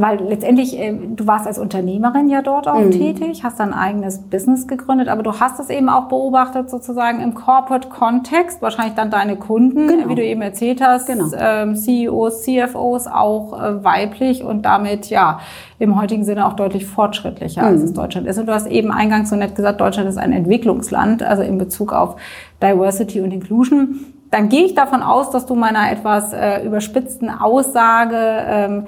weil 0.00 0.20
letztendlich, 0.20 0.78
äh, 0.78 0.92
du 0.92 1.26
warst 1.26 1.46
als 1.46 1.58
Unternehmerin 1.58 2.28
ja 2.28 2.40
dort 2.40 2.68
auch 2.68 2.78
mhm. 2.78 2.92
tätig, 2.92 3.42
hast 3.42 3.58
dein 3.58 3.74
eigenes 3.74 4.18
Business 4.18 4.68
gegründet, 4.68 5.08
aber 5.08 5.24
du 5.24 5.40
hast 5.40 5.58
es 5.58 5.70
eben 5.70 5.88
auch 5.88 6.04
beobachtet 6.04 6.70
sozusagen 6.70 7.20
im 7.20 7.34
Corporate-Kontext, 7.34 8.62
wahrscheinlich 8.62 8.94
dann 8.94 9.10
deine 9.10 9.36
Kunden, 9.36 9.88
genau. 9.88 10.08
wie 10.08 10.14
du 10.14 10.24
eben 10.24 10.40
erzählt 10.40 10.80
hast, 10.80 11.06
genau. 11.06 11.26
ähm, 11.36 11.74
CEOs, 11.74 12.42
CFOs 12.42 13.08
auch 13.08 13.60
äh, 13.60 13.84
weiblich 13.84 14.44
und 14.44 14.62
damit 14.62 15.10
ja 15.10 15.40
im 15.80 16.00
heutigen 16.00 16.24
Sinne 16.24 16.46
auch 16.46 16.54
deutlich 16.54 16.86
fortschrittlicher, 16.86 17.62
mhm. 17.62 17.68
als 17.68 17.82
es 17.82 17.92
Deutschland 17.92 18.28
ist. 18.28 18.38
Und 18.38 18.46
du 18.46 18.54
hast 18.54 18.68
eben 18.68 18.92
eingangs 18.92 19.30
so 19.30 19.36
nett 19.36 19.56
gesagt, 19.56 19.80
Deutschland 19.80 20.08
ist 20.08 20.18
ein 20.18 20.32
Entwicklungsland, 20.32 21.24
also 21.24 21.42
in 21.42 21.58
Bezug 21.58 21.92
auf 21.92 22.14
Diversity 22.62 23.20
und 23.20 23.32
Inclusion 23.32 24.00
dann 24.30 24.50
gehe 24.50 24.64
ich 24.64 24.74
davon 24.74 25.02
aus, 25.02 25.30
dass 25.30 25.46
du 25.46 25.54
meiner 25.54 25.90
etwas 25.90 26.34
äh, 26.34 26.62
überspitzten 26.62 27.30
Aussage 27.30 28.16
ähm, 28.18 28.86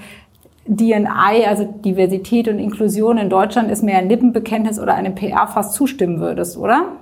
DNI, 0.71 1.47
also 1.49 1.65
Diversität 1.65 2.47
und 2.47 2.61
Inklusion 2.61 3.19
in 3.19 3.29
Deutschland, 3.29 3.71
ist 3.71 3.83
mehr 3.83 3.99
ein 3.99 4.09
Lippenbekenntnis 4.09 4.79
oder 4.79 4.95
eine 4.95 5.11
PR 5.11 5.49
fast 5.49 5.75
zustimmen 5.75 6.21
würdest, 6.21 6.57
oder? 6.57 6.93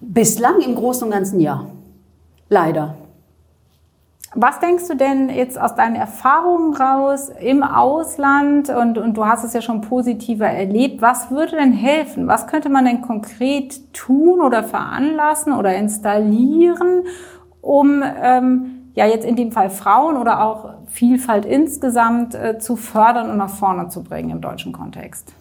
Bislang 0.00 0.60
im 0.60 0.76
Großen 0.76 1.04
und 1.04 1.12
Ganzen 1.12 1.40
ja. 1.40 1.66
Leider. 2.48 2.94
Was 4.34 4.60
denkst 4.60 4.88
du 4.88 4.96
denn 4.96 5.28
jetzt 5.28 5.60
aus 5.60 5.74
deinen 5.74 5.96
Erfahrungen 5.96 6.74
raus 6.74 7.30
im 7.40 7.62
Ausland 7.62 8.70
und, 8.70 8.96
und 8.98 9.16
du 9.16 9.26
hast 9.26 9.44
es 9.44 9.52
ja 9.52 9.60
schon 9.60 9.82
positiver 9.82 10.46
erlebt, 10.46 11.02
was 11.02 11.30
würde 11.30 11.56
denn 11.56 11.72
helfen? 11.72 12.28
Was 12.28 12.46
könnte 12.46 12.70
man 12.70 12.84
denn 12.84 13.02
konkret 13.02 13.92
tun 13.92 14.40
oder 14.40 14.62
veranlassen 14.62 15.52
oder 15.52 15.74
installieren, 15.74 17.02
um 17.60 18.02
ähm, 18.02 18.81
ja 18.94 19.06
jetzt 19.06 19.24
in 19.24 19.36
dem 19.36 19.52
Fall 19.52 19.70
Frauen 19.70 20.16
oder 20.16 20.44
auch 20.44 20.70
Vielfalt 20.86 21.44
insgesamt 21.44 22.34
äh, 22.34 22.58
zu 22.58 22.76
fördern 22.76 23.30
und 23.30 23.38
nach 23.38 23.50
vorne 23.50 23.88
zu 23.88 24.02
bringen 24.02 24.30
im 24.30 24.40
deutschen 24.40 24.72
Kontext? 24.72 25.32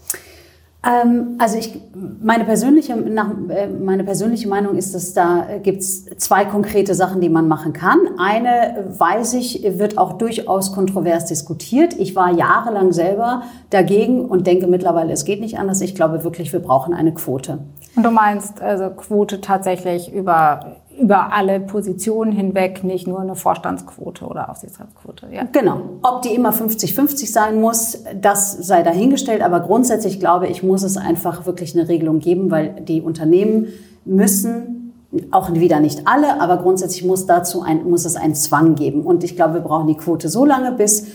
Ähm, 0.84 1.36
also 1.38 1.58
ich, 1.58 1.79
meine 2.22 2.43
persönliche, 2.43 2.96
nach, 2.96 3.29
äh, 3.50 3.67
meine 3.67 4.03
persönliche 4.03 4.48
Meinung 4.48 4.75
ist, 4.77 4.96
dass 4.96 5.13
da 5.13 5.46
gibt's 5.62 6.05
zwei 6.17 6.46
konkrete 6.46 6.96
Sachen, 6.96 7.22
die 7.22 7.29
man 7.29 7.48
machen 7.48 7.74
kann. 7.74 8.00
Eine, 8.17 8.86
weiß 8.98 9.36
ich, 9.36 9.63
wird 9.77 10.00
auch 10.00 10.13
durchaus 10.13 10.74
kontrovers 10.74 11.25
diskutiert. 11.25 11.93
Ich 12.00 12.15
war 12.15 12.31
jahrelang 12.31 12.93
selber 12.93 13.43
dagegen 13.70 14.25
und 14.25 14.48
denke 14.48 14.65
mittlerweile, 14.65 15.13
es 15.13 15.24
geht 15.24 15.39
nicht 15.39 15.60
anders. 15.60 15.81
Ich 15.81 15.93
glaube 15.93 16.24
wirklich, 16.24 16.51
wir 16.51 16.62
brauchen 16.62 16.96
eine 16.96 17.13
Quote. 17.13 17.60
Und 17.96 18.03
du 18.03 18.10
meinst 18.10 18.60
also 18.62 18.89
Quote 18.89 19.39
tatsächlich 19.39 20.12
über 20.12 20.77
über 21.01 21.34
alle 21.34 21.60
Positionen 21.60 22.31
hinweg, 22.31 22.84
nicht 22.84 23.08
nur 23.08 23.20
eine 23.20 23.36
Vorstandsquote 23.36 24.25
oder 24.25 24.50
Aufsichtsratsquote. 24.50 25.27
Ja. 25.31 25.43
Genau. 25.51 25.81
Ob 26.03 26.22
die 26.22 26.34
immer 26.36 26.51
50-50 26.51 27.31
sein 27.31 27.60
muss, 27.60 28.03
das 28.20 28.51
sei 28.53 28.84
dahingestellt. 28.84 29.41
Aber 29.41 29.62
grundsätzlich 29.62 30.20
glaube 30.20 30.48
ich, 30.48 30.63
muss 30.63 30.84
es 30.84 30.98
einfach 30.98 31.46
wirklich 31.46 31.77
eine 31.77 31.88
Regelung 31.88 32.20
geben, 32.20 32.51
weil 32.51 32.75
die 32.88 33.01
Unternehmen 33.01 33.67
müssen, 34.05 34.93
auch 35.31 35.51
wieder 35.53 35.79
nicht 35.79 36.08
alle, 36.08 36.39
aber 36.39 36.58
grundsätzlich 36.58 37.03
muss 37.03 37.25
dazu 37.25 37.62
ein, 37.62 37.89
muss 37.89 38.05
es 38.05 38.15
einen 38.15 38.36
Zwang 38.36 38.75
geben. 38.75 39.01
Und 39.01 39.24
ich 39.24 39.36
glaube, 39.36 39.55
wir 39.55 39.62
brauchen 39.62 39.88
die 39.88 39.98
Quote 39.98 40.29
so 40.29 40.46
lange, 40.46 40.72
bis 40.72 41.08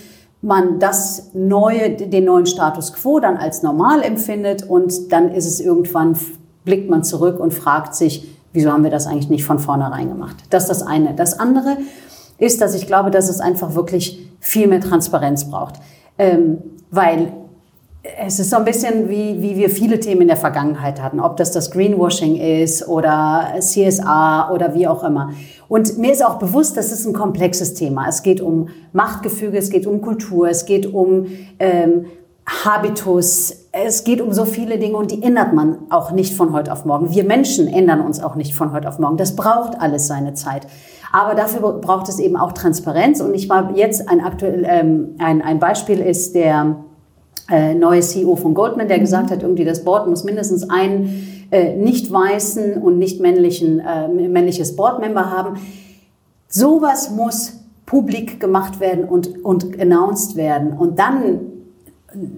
man 0.43 0.79
das 0.79 1.31
neue, 1.33 1.91
den 1.91 2.25
neuen 2.25 2.47
Status 2.47 2.93
quo 2.93 3.21
dann 3.21 3.37
als 3.37 3.63
normal 3.63 4.03
empfindet 4.03 4.69
und 4.69 5.11
dann 5.13 5.33
ist 5.33 5.47
es 5.47 5.61
irgendwann, 5.61 6.17
blickt 6.65 6.91
man 6.91 7.05
zurück 7.05 7.41
und 7.41 7.55
fragt 7.55 7.95
sich, 7.95 8.36
Wieso 8.57 8.73
haben 8.73 8.85
wir 8.85 8.91
das 8.91 9.07
eigentlich 9.07 9.29
nicht 9.29 9.45
von 9.45 9.59
vornherein 9.59 10.09
gemacht? 10.09 10.37
Das 10.49 10.65
ist 10.65 10.69
das 10.71 10.83
eine. 10.83 11.15
Das 11.15 11.39
andere 11.39 11.77
ist, 12.39 12.63
dass 12.63 12.75
ich 12.75 12.87
glaube, 12.87 13.11
dass 13.11 13.29
es 13.29 13.41
einfach 13.41 13.75
wirklich 13.75 14.31
viel 14.41 14.67
mehr 14.67 14.81
Transparenz 14.81 15.51
braucht. 15.51 15.75
Ähm, 16.19 16.59
weil 16.91 17.33
es 18.19 18.39
ist 18.39 18.51
so 18.51 18.57
ein 18.57 18.65
bisschen 18.65 19.09
wie, 19.09 19.43
wie 19.43 19.57
wir 19.57 19.69
viele 19.69 20.01
Themen 20.01 20.23
in 20.23 20.29
der 20.29 20.37
Vergangenheit 20.37 21.03
hatten, 21.03 21.21
ob 21.21 21.37
das 21.37 21.51
das 21.51 21.71
Greenwashing 21.71 22.37
ist 22.37 22.89
oder 22.89 23.55
CSA 23.59 24.51
oder 24.51 24.75
wie 24.75 24.87
auch 24.87 25.05
immer. 25.05 25.33
Und 25.69 25.99
mir 25.99 26.13
ist 26.13 26.25
auch 26.25 26.39
bewusst, 26.39 26.77
das 26.77 26.93
ist 26.93 27.07
ein 27.07 27.13
komplexes 27.13 27.75
Thema. 27.75 28.09
Es 28.09 28.23
geht 28.23 28.41
um 28.41 28.69
Machtgefüge, 28.93 29.59
es 29.59 29.71
geht 29.71 29.87
um 29.87 30.01
Kultur, 30.01 30.49
es 30.49 30.65
geht 30.65 30.93
um 30.93 31.27
ähm, 31.59 32.07
Habitus. 32.47 33.66
Es 33.85 34.05
geht 34.05 34.23
um 34.23 34.33
so 34.33 34.47
viele 34.47 34.79
Dinge 34.79 34.97
und 34.97 35.11
die 35.11 35.23
ändert 35.23 35.53
man 35.53 35.77
auch 35.91 36.11
nicht 36.11 36.35
von 36.35 36.55
heute 36.55 36.73
auf 36.73 36.87
morgen. 36.87 37.11
Wir 37.11 37.25
Menschen 37.25 37.69
ändern 37.69 38.01
uns 38.01 38.23
auch 38.23 38.35
nicht 38.35 38.55
von 38.55 38.73
heute 38.73 38.89
auf 38.89 38.99
morgen. 38.99 39.19
Das 39.19 39.37
braucht 39.37 39.79
alles 39.79 40.07
seine 40.07 40.33
Zeit. 40.33 40.67
Aber 41.13 41.35
dafür 41.35 41.61
braucht 41.75 42.09
es 42.09 42.19
eben 42.19 42.37
auch 42.37 42.53
Transparenz. 42.53 43.21
Und 43.21 43.35
ich 43.35 43.51
war 43.51 43.77
jetzt 43.77 44.09
ein 44.09 44.21
aktuell 44.21 44.65
ähm, 44.67 45.17
ein, 45.19 45.43
ein 45.43 45.59
Beispiel 45.59 45.99
ist 45.99 46.35
der 46.35 46.77
äh, 47.51 47.75
neue 47.75 48.01
CEO 48.01 48.37
von 48.37 48.55
Goldman, 48.55 48.89
der 48.89 48.99
gesagt 48.99 49.31
hat, 49.31 49.43
irgendwie 49.43 49.65
das 49.65 49.85
Board 49.85 50.09
muss 50.09 50.25
mindestens 50.25 50.71
einen 50.71 51.47
äh, 51.51 51.77
nicht 51.77 52.11
weißen 52.11 52.81
und 52.81 52.99
nicht 52.99 53.21
männlichen 53.21 53.81
äh, 53.81 54.09
männliches 54.09 54.75
Boardmember 54.75 55.31
haben. 55.31 55.59
Sowas 56.49 57.11
muss 57.11 57.61
publik 57.85 58.41
gemacht 58.41 58.81
werden 58.81 59.05
und 59.05 59.45
und 59.45 59.79
announced 59.79 60.35
werden. 60.37 60.73
Und 60.73 60.99
dann 60.99 61.56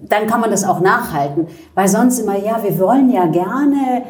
dann 0.07 0.27
kann 0.27 0.41
man 0.41 0.51
das 0.51 0.63
auch 0.63 0.79
nachhalten. 0.79 1.47
Weil 1.75 1.87
sonst 1.87 2.19
immer, 2.19 2.37
ja, 2.37 2.61
wir 2.63 2.79
wollen 2.79 3.09
ja 3.09 3.25
gerne, 3.27 4.03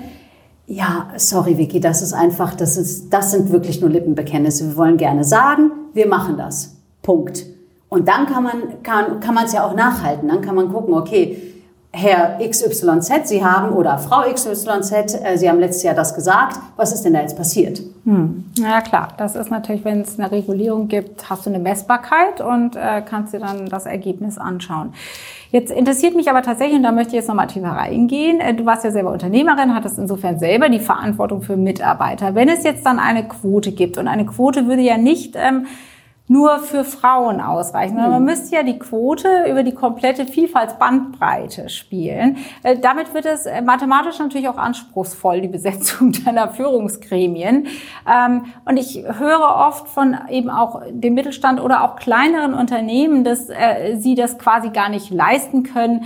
ja, 0.67 1.07
sorry 1.17 1.57
Vicky, 1.57 1.79
das 1.79 2.01
ist 2.01 2.13
einfach, 2.13 2.55
das 2.55 2.77
ist, 2.77 3.13
das 3.13 3.31
sind 3.31 3.51
wirklich 3.51 3.81
nur 3.81 3.89
Lippenbekenntnisse. 3.89 4.69
Wir 4.69 4.77
wollen 4.77 4.97
gerne 4.97 5.23
sagen, 5.23 5.71
wir 5.93 6.07
machen 6.07 6.37
das. 6.37 6.75
Punkt. 7.01 7.45
Und 7.89 8.07
dann 8.07 8.27
kann 8.27 8.43
man, 8.43 8.83
kann, 8.83 9.19
kann 9.19 9.33
man 9.33 9.45
es 9.45 9.53
ja 9.53 9.65
auch 9.65 9.75
nachhalten. 9.75 10.27
Dann 10.27 10.41
kann 10.41 10.55
man 10.55 10.71
gucken, 10.71 10.93
okay, 10.93 11.48
Herr 11.91 12.37
XYZ, 12.47 13.27
Sie 13.27 13.43
haben, 13.43 13.73
oder 13.73 13.97
Frau 13.97 14.21
XYZ, 14.31 14.91
äh, 15.23 15.37
Sie 15.37 15.49
haben 15.49 15.59
letztes 15.59 15.81
Jahr 15.81 15.95
das 15.95 16.13
gesagt. 16.13 16.59
Was 16.75 16.93
ist 16.93 17.03
denn 17.03 17.13
da 17.13 17.21
jetzt 17.21 17.35
passiert? 17.35 17.81
Hm. 18.05 18.45
Ja 18.59 18.81
klar, 18.81 19.09
das 19.17 19.35
ist 19.35 19.49
natürlich, 19.49 19.83
wenn 19.83 20.01
es 20.01 20.19
eine 20.19 20.31
Regulierung 20.31 20.87
gibt, 20.87 21.27
hast 21.31 21.47
du 21.47 21.49
eine 21.49 21.57
Messbarkeit 21.57 22.41
und 22.41 22.75
äh, 22.75 23.01
kannst 23.03 23.33
dir 23.33 23.39
dann 23.39 23.65
das 23.65 23.87
Ergebnis 23.87 24.37
anschauen. 24.37 24.93
Jetzt 25.51 25.71
interessiert 25.71 26.15
mich 26.15 26.29
aber 26.29 26.43
tatsächlich, 26.43 26.77
und 26.77 26.83
da 26.83 26.91
möchte 26.91 27.09
ich 27.09 27.15
jetzt 27.15 27.27
nochmal 27.27 27.47
tiefer 27.47 27.69
reingehen, 27.69 28.39
äh, 28.39 28.53
du 28.53 28.67
warst 28.67 28.83
ja 28.83 28.91
selber 28.91 29.11
Unternehmerin, 29.11 29.73
hattest 29.73 29.97
insofern 29.97 30.37
selber 30.37 30.69
die 30.69 30.79
Verantwortung 30.79 31.41
für 31.41 31.57
Mitarbeiter. 31.57 32.35
Wenn 32.35 32.49
es 32.49 32.63
jetzt 32.63 32.85
dann 32.85 32.99
eine 32.99 33.27
Quote 33.27 33.71
gibt, 33.71 33.97
und 33.97 34.07
eine 34.07 34.27
Quote 34.27 34.67
würde 34.67 34.83
ja 34.83 34.99
nicht 34.99 35.35
ähm, 35.35 35.65
nur 36.29 36.59
für 36.59 36.83
Frauen 36.83 37.41
ausreichen. 37.41 37.95
Mhm. 37.95 38.09
Man 38.09 38.23
müsste 38.23 38.55
ja 38.55 38.63
die 38.63 38.77
Quote 38.77 39.45
über 39.49 39.63
die 39.63 39.73
komplette 39.73 40.27
Vielfaltsbandbreite 40.27 41.69
spielen. 41.69 42.37
Äh, 42.61 42.77
damit 42.77 43.15
wird 43.15 43.25
es 43.25 43.47
äh, 43.47 43.61
mathematisch 43.63 44.19
natürlich 44.19 44.47
auch 44.47 44.57
anspruchsvoll, 44.57 45.41
die 45.41 45.47
Besetzung 45.47 46.11
deiner 46.25 46.49
Führungsgremien. 46.49 47.67
Ähm, 48.07 48.45
und 48.65 48.77
ich 48.77 49.03
höre 49.03 49.55
oft 49.67 49.87
von 49.87 50.15
eben 50.29 50.51
auch 50.51 50.83
dem 50.91 51.15
Mittelstand 51.15 51.59
oder 51.59 51.83
auch 51.83 51.95
kleineren 51.95 52.53
Unternehmen, 52.53 53.23
dass 53.23 53.49
äh, 53.49 53.97
sie 53.97 54.13
das 54.13 54.37
quasi 54.37 54.69
gar 54.69 54.89
nicht 54.89 55.09
leisten 55.09 55.63
können, 55.63 56.05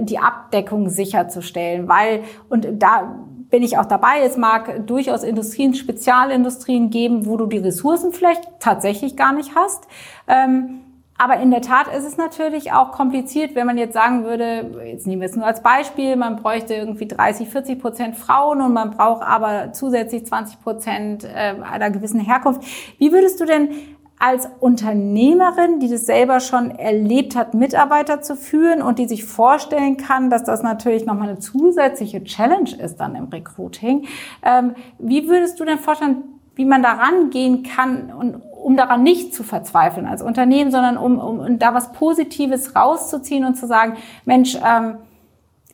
die 0.00 0.18
Abdeckung 0.18 0.88
sicherzustellen, 0.88 1.86
weil, 1.86 2.22
und 2.48 2.66
da 2.78 3.18
bin 3.50 3.62
ich 3.62 3.78
auch 3.78 3.86
dabei. 3.86 4.20
Es 4.22 4.36
mag 4.36 4.86
durchaus 4.86 5.22
Industrien, 5.22 5.74
Spezialindustrien 5.74 6.90
geben, 6.90 7.26
wo 7.26 7.36
du 7.36 7.46
die 7.46 7.58
Ressourcen 7.58 8.12
vielleicht 8.12 8.42
tatsächlich 8.60 9.16
gar 9.16 9.32
nicht 9.32 9.54
hast. 9.54 9.86
Ähm, 10.26 10.80
aber 11.18 11.38
in 11.40 11.50
der 11.50 11.62
Tat 11.62 11.88
ist 11.88 12.04
es 12.04 12.18
natürlich 12.18 12.72
auch 12.72 12.92
kompliziert, 12.92 13.54
wenn 13.54 13.66
man 13.66 13.78
jetzt 13.78 13.94
sagen 13.94 14.24
würde, 14.24 14.82
jetzt 14.84 15.06
nehmen 15.06 15.22
wir 15.22 15.28
es 15.28 15.36
nur 15.36 15.46
als 15.46 15.62
Beispiel, 15.62 16.14
man 16.14 16.36
bräuchte 16.36 16.74
irgendwie 16.74 17.08
30, 17.08 17.48
40 17.48 17.80
Prozent 17.80 18.16
Frauen 18.16 18.60
und 18.60 18.74
man 18.74 18.90
braucht 18.90 19.22
aber 19.22 19.72
zusätzlich 19.72 20.26
20 20.26 20.60
Prozent 20.60 21.24
äh, 21.24 21.54
einer 21.62 21.90
gewissen 21.90 22.20
Herkunft. 22.20 22.62
Wie 22.98 23.12
würdest 23.12 23.40
du 23.40 23.46
denn 23.46 23.70
als 24.18 24.48
Unternehmerin, 24.60 25.78
die 25.78 25.88
das 25.88 26.06
selber 26.06 26.40
schon 26.40 26.70
erlebt 26.70 27.36
hat, 27.36 27.52
Mitarbeiter 27.52 28.22
zu 28.22 28.34
führen 28.34 28.80
und 28.80 28.98
die 28.98 29.06
sich 29.06 29.24
vorstellen 29.24 29.98
kann, 29.98 30.30
dass 30.30 30.44
das 30.44 30.62
natürlich 30.62 31.04
nochmal 31.04 31.28
eine 31.28 31.38
zusätzliche 31.38 32.24
Challenge 32.24 32.70
ist 32.70 32.96
dann 32.96 33.14
im 33.14 33.24
Recruiting. 33.24 34.06
Ähm, 34.42 34.74
wie 34.98 35.28
würdest 35.28 35.60
du 35.60 35.64
denn 35.64 35.78
vorstellen, 35.78 36.24
wie 36.54 36.64
man 36.64 36.82
da 36.82 36.92
rangehen 36.92 37.62
kann 37.62 38.10
und 38.10 38.36
um 38.52 38.76
daran 38.76 39.02
nicht 39.02 39.34
zu 39.34 39.44
verzweifeln 39.44 40.06
als 40.06 40.22
Unternehmen, 40.22 40.70
sondern 40.70 40.96
um, 40.96 41.18
um, 41.18 41.38
um 41.38 41.58
da 41.58 41.74
was 41.74 41.92
Positives 41.92 42.74
rauszuziehen 42.74 43.44
und 43.44 43.56
zu 43.56 43.66
sagen, 43.66 43.96
Mensch, 44.24 44.56
ähm, 44.56 44.96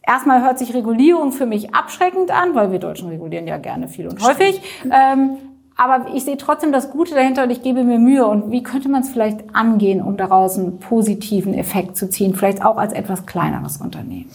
erstmal 0.06 0.42
hört 0.42 0.58
sich 0.58 0.74
Regulierung 0.74 1.30
für 1.30 1.46
mich 1.46 1.74
abschreckend 1.74 2.32
an, 2.32 2.56
weil 2.56 2.72
wir 2.72 2.80
Deutschen 2.80 3.08
regulieren 3.08 3.46
ja 3.46 3.58
gerne 3.58 3.86
viel 3.86 4.08
und 4.08 4.20
häufig. 4.20 4.60
Ähm, 4.90 5.38
aber 5.76 6.06
ich 6.14 6.24
sehe 6.24 6.36
trotzdem 6.36 6.72
das 6.72 6.90
Gute 6.90 7.14
dahinter 7.14 7.44
und 7.44 7.50
ich 7.50 7.62
gebe 7.62 7.82
mir 7.84 7.98
Mühe. 7.98 8.26
Und 8.26 8.50
wie 8.50 8.62
könnte 8.62 8.88
man 8.88 9.02
es 9.02 9.10
vielleicht 9.10 9.54
angehen, 9.54 10.02
um 10.02 10.16
daraus 10.16 10.58
einen 10.58 10.78
positiven 10.78 11.54
Effekt 11.54 11.96
zu 11.96 12.08
ziehen, 12.08 12.34
vielleicht 12.34 12.64
auch 12.64 12.76
als 12.76 12.92
etwas 12.92 13.26
kleineres 13.26 13.78
Unternehmen? 13.78 14.30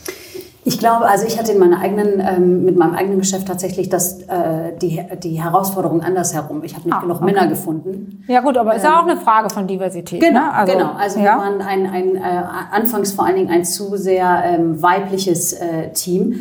Ich 0.67 0.79
glaube, 0.79 1.05
also 1.05 1.25
ich 1.25 1.39
hatte 1.39 1.53
in 1.53 1.59
meiner 1.59 1.79
eigenen, 1.79 2.19
ähm, 2.19 2.65
mit 2.65 2.75
meinem 2.75 2.93
eigenen 2.93 3.19
Geschäft 3.19 3.47
tatsächlich 3.47 3.87
das, 3.87 4.23
äh, 4.23 4.73
die, 4.81 5.01
die 5.23 5.41
Herausforderung 5.41 6.01
andersherum. 6.01 6.61
Ich 6.65 6.75
habe 6.75 6.83
nicht 6.83 6.93
ah, 6.93 6.99
genug 6.99 7.21
okay. 7.21 7.25
Männer 7.25 7.47
gefunden. 7.47 8.25
Ja 8.27 8.41
gut, 8.41 8.57
aber 8.57 8.75
ist 8.75 8.83
ja 8.83 8.89
ähm, 8.89 8.95
auch 8.97 9.09
eine 9.09 9.15
Frage 9.15 9.49
von 9.49 9.65
Diversität. 9.65 10.19
Genau, 10.19 10.41
ne? 10.41 10.53
also, 10.53 10.73
genau. 10.73 10.91
Also 10.99 11.19
ja? 11.19 11.25
wir 11.25 11.37
waren 11.37 11.61
ein, 11.61 11.85
ein 11.89 12.15
äh, 12.17 12.43
anfangs 12.73 13.13
vor 13.13 13.25
allen 13.25 13.37
Dingen 13.37 13.49
ein 13.49 13.63
zu 13.63 13.95
sehr 13.95 14.43
ähm, 14.43 14.81
weibliches 14.81 15.53
äh, 15.53 15.93
Team 15.93 16.35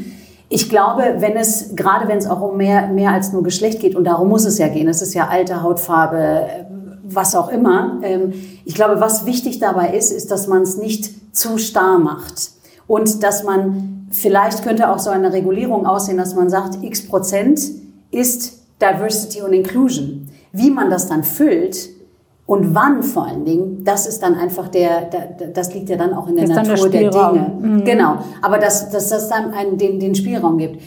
ich 0.49 0.69
glaube, 0.69 1.17
wenn 1.19 1.37
es, 1.37 1.75
gerade 1.75 2.09
wenn 2.09 2.19
es 2.19 2.27
auch 2.27 2.41
um 2.41 2.57
mehr, 2.57 2.89
mehr 2.89 3.13
als 3.13 3.33
nur 3.33 3.43
Geschlecht 3.43 3.81
geht, 3.81 3.97
und 3.97 4.05
darum 4.05 4.29
muss 4.29 4.45
es 4.45 4.59
ja 4.59 4.69
gehen, 4.69 4.89
es 4.89 5.03
ist 5.03 5.15
ja 5.15 5.29
Alter, 5.29 5.63
Hautfarbe, 5.63 6.47
was 7.03 7.35
auch 7.35 7.49
immer. 7.49 7.99
Ähm, 8.03 8.33
ich 8.65 8.75
glaube, 8.75 9.01
was 9.01 9.27
wichtig 9.27 9.59
dabei 9.59 9.91
ist, 9.91 10.13
ist, 10.13 10.31
dass 10.31 10.47
man 10.47 10.63
es 10.63 10.77
nicht 10.77 11.37
zu 11.37 11.59
starr 11.59 11.99
macht. 11.99 12.51
Und 12.87 13.23
dass 13.23 13.43
man, 13.43 14.09
vielleicht 14.13 14.63
könnte 14.63 14.91
auch 14.91 15.01
so 15.01 15.11
eine 15.11 15.33
Regulierung 15.33 15.87
aussehen, 15.87 16.17
dass 16.17 16.35
man 16.35 16.49
sagt, 16.49 16.83
x 16.83 17.07
Prozent 17.07 17.61
ist 18.11 18.61
Diversity 18.81 19.43
und 19.43 19.53
Inclusion. 19.53 20.29
Wie 20.53 20.71
man 20.71 20.91
das 20.91 21.09
dann 21.09 21.25
füllt, 21.25 21.89
und 22.47 22.77
wann 22.77 23.03
vor 23.03 23.27
allen 23.27 23.45
Dingen, 23.45 23.85
das 23.85 24.07
ist 24.07 24.23
dann 24.23 24.37
einfach 24.37 24.69
der, 24.69 25.03
der 25.03 25.49
das 25.49 25.75
liegt 25.75 25.89
ja 25.89 25.97
dann 25.97 26.15
auch 26.15 26.29
in 26.29 26.37
der 26.37 26.49
Natur 26.49 26.89
der, 26.89 27.11
der, 27.11 27.33
Dinge. 27.33 27.53
Mhm. 27.61 27.85
Genau. 27.85 28.19
Aber 28.41 28.59
dass, 28.59 28.89
dass 28.91 29.09
das 29.09 29.29
dann 29.29 29.53
einen, 29.53 29.77
den, 29.79 29.99
den 29.99 30.15
Spielraum 30.15 30.57
gibt. 30.59 30.81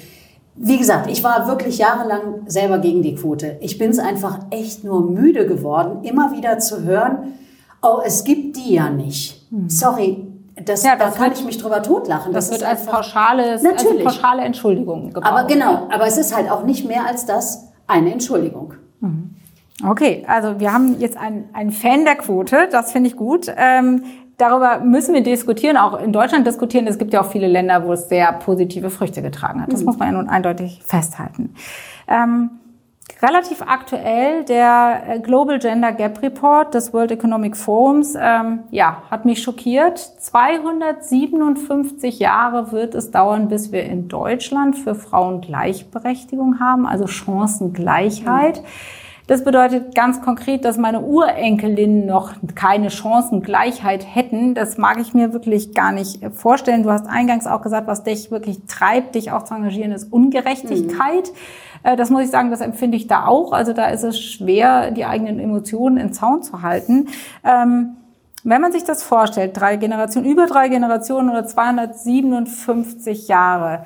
Wie 0.55 0.77
gesagt, 0.77 1.09
ich 1.09 1.23
war 1.23 1.47
wirklich 1.47 1.77
jahrelang 1.77 2.43
selber 2.45 2.79
gegen 2.79 3.01
die 3.01 3.15
Quote. 3.15 3.57
Ich 3.59 3.77
bin 3.77 3.91
es 3.91 3.99
einfach 3.99 4.39
echt 4.51 4.85
nur 4.85 5.01
müde 5.01 5.47
geworden, 5.47 6.03
immer 6.03 6.31
wieder 6.31 6.59
zu 6.59 6.83
hören, 6.83 7.33
oh, 7.81 7.99
es 8.05 8.23
gibt 8.23 8.55
die 8.55 8.75
ja 8.75 8.89
nicht. 8.89 9.51
Mhm. 9.51 9.69
Sorry, 9.69 10.27
das, 10.63 10.83
ja, 10.83 10.95
das 10.95 11.13
da 11.13 11.17
kann 11.17 11.29
wird, 11.29 11.39
ich 11.39 11.45
mich 11.45 11.57
drüber 11.57 11.81
totlachen. 11.81 12.31
Das, 12.33 12.49
das 12.49 12.59
wird 12.59 12.69
als, 12.69 12.85
pauschales, 12.85 13.63
natürlich. 13.63 14.05
als 14.05 14.15
pauschale 14.15 14.43
Entschuldigung 14.43 15.11
gebraucht. 15.13 15.25
Aber 15.25 15.45
genau, 15.45 15.87
aber 15.89 16.07
es 16.07 16.17
ist 16.17 16.35
halt 16.35 16.49
auch 16.49 16.63
nicht 16.63 16.87
mehr 16.87 17.05
als 17.05 17.25
das 17.25 17.69
eine 17.87 18.11
Entschuldigung. 18.11 18.75
Okay, 19.87 20.25
also 20.27 20.59
wir 20.59 20.73
haben 20.73 20.99
jetzt 20.99 21.15
einen, 21.17 21.47
einen 21.53 21.71
Fan 21.71 22.03
der 22.03 22.15
Quote, 22.15 22.67
das 22.71 22.91
finde 22.91 23.09
ich 23.09 23.15
gut. 23.15 23.47
Ähm, 23.55 24.03
darüber 24.37 24.79
müssen 24.79 25.13
wir 25.13 25.23
diskutieren, 25.23 25.77
auch 25.77 26.01
in 26.01 26.11
Deutschland 26.11 26.45
diskutieren. 26.45 26.85
Es 26.87 26.97
gibt 26.97 27.13
ja 27.13 27.21
auch 27.21 27.31
viele 27.31 27.47
Länder, 27.47 27.85
wo 27.85 27.93
es 27.93 28.09
sehr 28.09 28.33
positive 28.33 28.89
Früchte 28.89 29.21
getragen 29.21 29.61
hat. 29.61 29.71
Das 29.71 29.79
mhm. 29.81 29.85
muss 29.85 29.97
man 29.97 30.09
ja 30.09 30.15
nun 30.15 30.27
eindeutig 30.27 30.81
festhalten. 30.83 31.53
Ähm, 32.07 32.49
relativ 33.21 33.61
aktuell 33.61 34.43
der 34.43 35.03
äh, 35.07 35.19
Global 35.19 35.59
Gender 35.59 35.93
Gap 35.93 36.21
Report 36.21 36.73
des 36.73 36.93
World 36.93 37.11
Economic 37.11 37.55
Forums, 37.55 38.15
ähm, 38.19 38.63
ja, 38.71 39.03
hat 39.09 39.23
mich 39.23 39.41
schockiert. 39.41 39.97
257 39.97 42.19
Jahre 42.19 42.73
wird 42.73 42.95
es 42.95 43.11
dauern, 43.11 43.47
bis 43.47 43.71
wir 43.71 43.83
in 43.83 44.09
Deutschland 44.09 44.77
für 44.77 44.95
Frauen 44.95 45.39
Gleichberechtigung 45.39 46.59
haben, 46.59 46.85
also 46.85 47.07
Chancengleichheit. 47.07 48.61
Mhm. 48.61 48.67
Das 49.29 49.43
bedeutet 49.43 49.93
ganz 49.93 50.23
konkret, 50.23 50.65
dass 50.65 50.79
meine 50.79 51.01
Urenkelinnen 51.01 52.07
noch 52.07 52.33
keine 52.55 52.89
Chancengleichheit 52.89 54.03
hätten. 54.03 54.55
Das 54.55 54.79
mag 54.79 54.99
ich 54.99 55.13
mir 55.13 55.33
wirklich 55.33 55.75
gar 55.75 55.91
nicht 55.91 56.19
vorstellen. 56.33 56.81
Du 56.81 56.89
hast 56.89 57.05
eingangs 57.05 57.45
auch 57.45 57.61
gesagt, 57.61 57.85
was 57.85 58.03
dich 58.03 58.31
wirklich 58.31 58.61
treibt, 58.67 59.13
dich 59.13 59.31
auch 59.31 59.43
zu 59.43 59.53
engagieren, 59.53 59.91
ist 59.91 60.11
Ungerechtigkeit. 60.11 61.31
Mhm. 61.83 61.95
Das 61.95 62.09
muss 62.09 62.23
ich 62.23 62.31
sagen, 62.31 62.49
das 62.49 62.61
empfinde 62.61 62.97
ich 62.97 63.05
da 63.05 63.27
auch. 63.27 63.51
Also 63.51 63.71
da 63.71 63.89
ist 63.89 64.01
es 64.01 64.19
schwer, 64.19 64.89
die 64.89 65.05
eigenen 65.05 65.39
Emotionen 65.39 65.97
in 65.97 66.11
Zaun 66.11 66.41
zu 66.41 66.63
halten. 66.63 67.09
Ähm, 67.43 67.97
wenn 68.43 68.61
man 68.61 68.71
sich 68.71 68.83
das 68.83 69.03
vorstellt, 69.03 69.55
drei 69.55 69.75
Generationen, 69.75 70.27
über 70.27 70.47
drei 70.47 70.69
Generationen 70.69 71.29
oder 71.29 71.45
257 71.45 73.27
Jahre, 73.27 73.85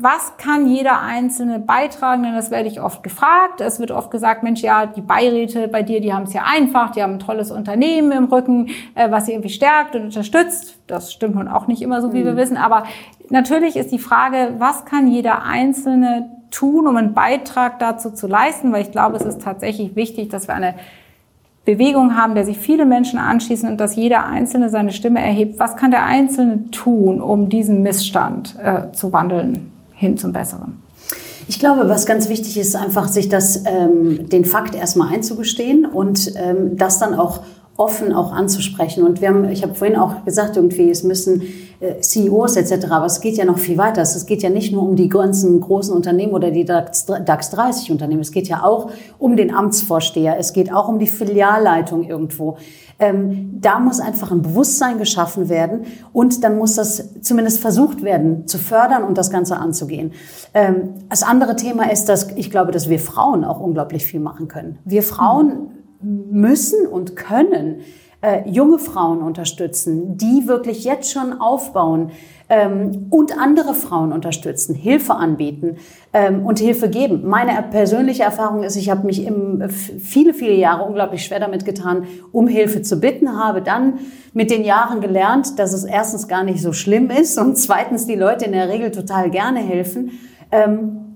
was 0.00 0.36
kann 0.36 0.66
jeder 0.66 1.00
Einzelne 1.00 1.58
beitragen? 1.58 2.22
Denn 2.22 2.34
das 2.34 2.50
werde 2.50 2.68
ich 2.68 2.80
oft 2.80 3.02
gefragt. 3.02 3.60
Es 3.60 3.78
wird 3.80 3.90
oft 3.90 4.10
gesagt, 4.10 4.42
Mensch, 4.42 4.60
ja, 4.60 4.86
die 4.86 5.00
Beiräte 5.00 5.68
bei 5.68 5.82
dir, 5.82 6.00
die 6.00 6.12
haben 6.12 6.24
es 6.24 6.32
ja 6.32 6.42
einfach, 6.44 6.90
die 6.90 7.02
haben 7.02 7.14
ein 7.14 7.18
tolles 7.18 7.50
Unternehmen 7.50 8.12
im 8.12 8.24
Rücken, 8.24 8.68
äh, 8.94 9.10
was 9.10 9.26
sie 9.26 9.32
irgendwie 9.32 9.50
stärkt 9.50 9.94
und 9.94 10.02
unterstützt. 10.02 10.78
Das 10.86 11.12
stimmt 11.12 11.36
nun 11.36 11.48
auch 11.48 11.66
nicht 11.66 11.82
immer 11.82 12.00
so, 12.00 12.12
wie 12.12 12.20
mhm. 12.20 12.26
wir 12.26 12.36
wissen. 12.36 12.56
Aber 12.56 12.84
natürlich 13.30 13.76
ist 13.76 13.92
die 13.92 13.98
Frage, 13.98 14.54
was 14.58 14.84
kann 14.84 15.08
jeder 15.08 15.42
Einzelne 15.44 16.30
tun, 16.50 16.86
um 16.86 16.96
einen 16.96 17.14
Beitrag 17.14 17.78
dazu 17.78 18.10
zu 18.10 18.26
leisten? 18.26 18.72
Weil 18.72 18.82
ich 18.82 18.90
glaube, 18.90 19.16
es 19.16 19.22
ist 19.22 19.42
tatsächlich 19.42 19.96
wichtig, 19.96 20.28
dass 20.28 20.48
wir 20.48 20.54
eine 20.54 20.74
Bewegung 21.64 22.16
haben, 22.16 22.34
der 22.34 22.44
sich 22.44 22.58
viele 22.58 22.84
Menschen 22.84 23.18
anschließen 23.18 23.68
und 23.68 23.78
dass 23.78 23.94
jeder 23.94 24.26
Einzelne 24.26 24.68
seine 24.68 24.90
Stimme 24.92 25.20
erhebt. 25.20 25.60
Was 25.60 25.76
kann 25.76 25.92
der 25.92 26.04
Einzelne 26.04 26.70
tun, 26.70 27.20
um 27.20 27.48
diesen 27.48 27.82
Missstand 27.82 28.56
äh, 28.62 28.92
zu 28.92 29.12
wandeln 29.12 29.70
hin 29.92 30.16
zum 30.16 30.32
Besseren? 30.32 30.82
Ich 31.48 31.58
glaube, 31.58 31.88
was 31.88 32.06
ganz 32.06 32.28
wichtig 32.28 32.56
ist, 32.58 32.74
einfach 32.74 33.08
sich 33.08 33.28
das, 33.28 33.64
ähm, 33.66 34.28
den 34.28 34.44
Fakt 34.44 34.74
erstmal 34.74 35.12
einzugestehen 35.12 35.84
und 35.84 36.32
ähm, 36.36 36.76
das 36.76 36.98
dann 36.98 37.14
auch 37.14 37.40
offen 37.76 38.12
auch 38.12 38.32
anzusprechen. 38.32 39.04
Und 39.04 39.20
wir 39.20 39.28
haben, 39.28 39.48
ich 39.48 39.62
habe 39.62 39.74
vorhin 39.74 39.96
auch 39.96 40.24
gesagt, 40.24 40.56
irgendwie, 40.56 40.90
es 40.90 41.02
müssen 41.02 41.42
äh, 41.80 42.00
CEOs 42.00 42.56
etc., 42.56 42.90
aber 42.90 43.06
es 43.06 43.20
geht 43.20 43.36
ja 43.36 43.44
noch 43.44 43.58
viel 43.58 43.78
weiter. 43.78 44.02
Es 44.02 44.26
geht 44.26 44.42
ja 44.42 44.50
nicht 44.50 44.72
nur 44.72 44.82
um 44.82 44.94
die 44.94 45.08
ganzen 45.08 45.60
großen 45.60 45.94
Unternehmen 45.94 46.32
oder 46.32 46.50
die 46.50 46.64
DAX 46.64 47.06
30 47.06 47.90
Unternehmen. 47.90 48.20
Es 48.20 48.30
geht 48.30 48.48
ja 48.48 48.62
auch 48.62 48.90
um 49.18 49.36
den 49.36 49.54
Amtsvorsteher. 49.54 50.36
Es 50.38 50.52
geht 50.52 50.72
auch 50.72 50.88
um 50.88 50.98
die 50.98 51.06
Filialleitung 51.06 52.04
irgendwo. 52.04 52.58
Ähm, 52.98 53.58
da 53.60 53.80
muss 53.80 53.98
einfach 53.98 54.30
ein 54.30 54.42
Bewusstsein 54.42 54.98
geschaffen 54.98 55.48
werden 55.48 55.86
und 56.12 56.44
dann 56.44 56.58
muss 56.58 56.76
das 56.76 57.20
zumindest 57.20 57.58
versucht 57.58 58.02
werden 58.02 58.46
zu 58.46 58.58
fördern 58.58 59.02
und 59.02 59.18
das 59.18 59.30
Ganze 59.30 59.56
anzugehen. 59.56 60.12
Ähm, 60.54 60.90
das 61.08 61.24
andere 61.24 61.56
Thema 61.56 61.90
ist, 61.90 62.04
dass 62.04 62.28
ich 62.36 62.50
glaube, 62.50 62.70
dass 62.70 62.88
wir 62.88 63.00
Frauen 63.00 63.44
auch 63.44 63.58
unglaublich 63.58 64.06
viel 64.06 64.20
machen 64.20 64.46
können. 64.46 64.78
Wir 64.84 65.02
Frauen 65.02 65.81
müssen 66.02 66.86
und 66.86 67.16
können 67.16 67.80
äh, 68.22 68.48
junge 68.48 68.78
Frauen 68.78 69.20
unterstützen, 69.20 70.16
die 70.16 70.46
wirklich 70.46 70.84
jetzt 70.84 71.12
schon 71.12 71.40
aufbauen 71.40 72.12
ähm, 72.48 73.06
und 73.10 73.36
andere 73.36 73.74
Frauen 73.74 74.12
unterstützen, 74.12 74.74
Hilfe 74.74 75.14
anbieten 75.14 75.76
ähm, 76.12 76.46
und 76.46 76.60
Hilfe 76.60 76.88
geben. 76.88 77.26
Meine 77.26 77.52
persönliche 77.70 78.22
Erfahrung 78.22 78.62
ist, 78.62 78.76
ich 78.76 78.90
habe 78.90 79.06
mich 79.06 79.26
im, 79.26 79.68
viele, 79.68 80.34
viele 80.34 80.54
Jahre 80.54 80.84
unglaublich 80.84 81.24
schwer 81.24 81.40
damit 81.40 81.64
getan, 81.64 82.06
um 82.30 82.46
Hilfe 82.46 82.82
zu 82.82 83.00
bitten, 83.00 83.36
habe 83.36 83.60
dann 83.60 83.94
mit 84.32 84.50
den 84.50 84.64
Jahren 84.64 85.00
gelernt, 85.00 85.58
dass 85.58 85.72
es 85.72 85.84
erstens 85.84 86.28
gar 86.28 86.44
nicht 86.44 86.62
so 86.62 86.72
schlimm 86.72 87.10
ist 87.10 87.38
und 87.38 87.58
zweitens 87.58 88.06
die 88.06 88.14
Leute 88.16 88.44
in 88.44 88.52
der 88.52 88.68
Regel 88.68 88.92
total 88.92 89.30
gerne 89.30 89.60
helfen. 89.60 90.12
Ähm, 90.52 91.11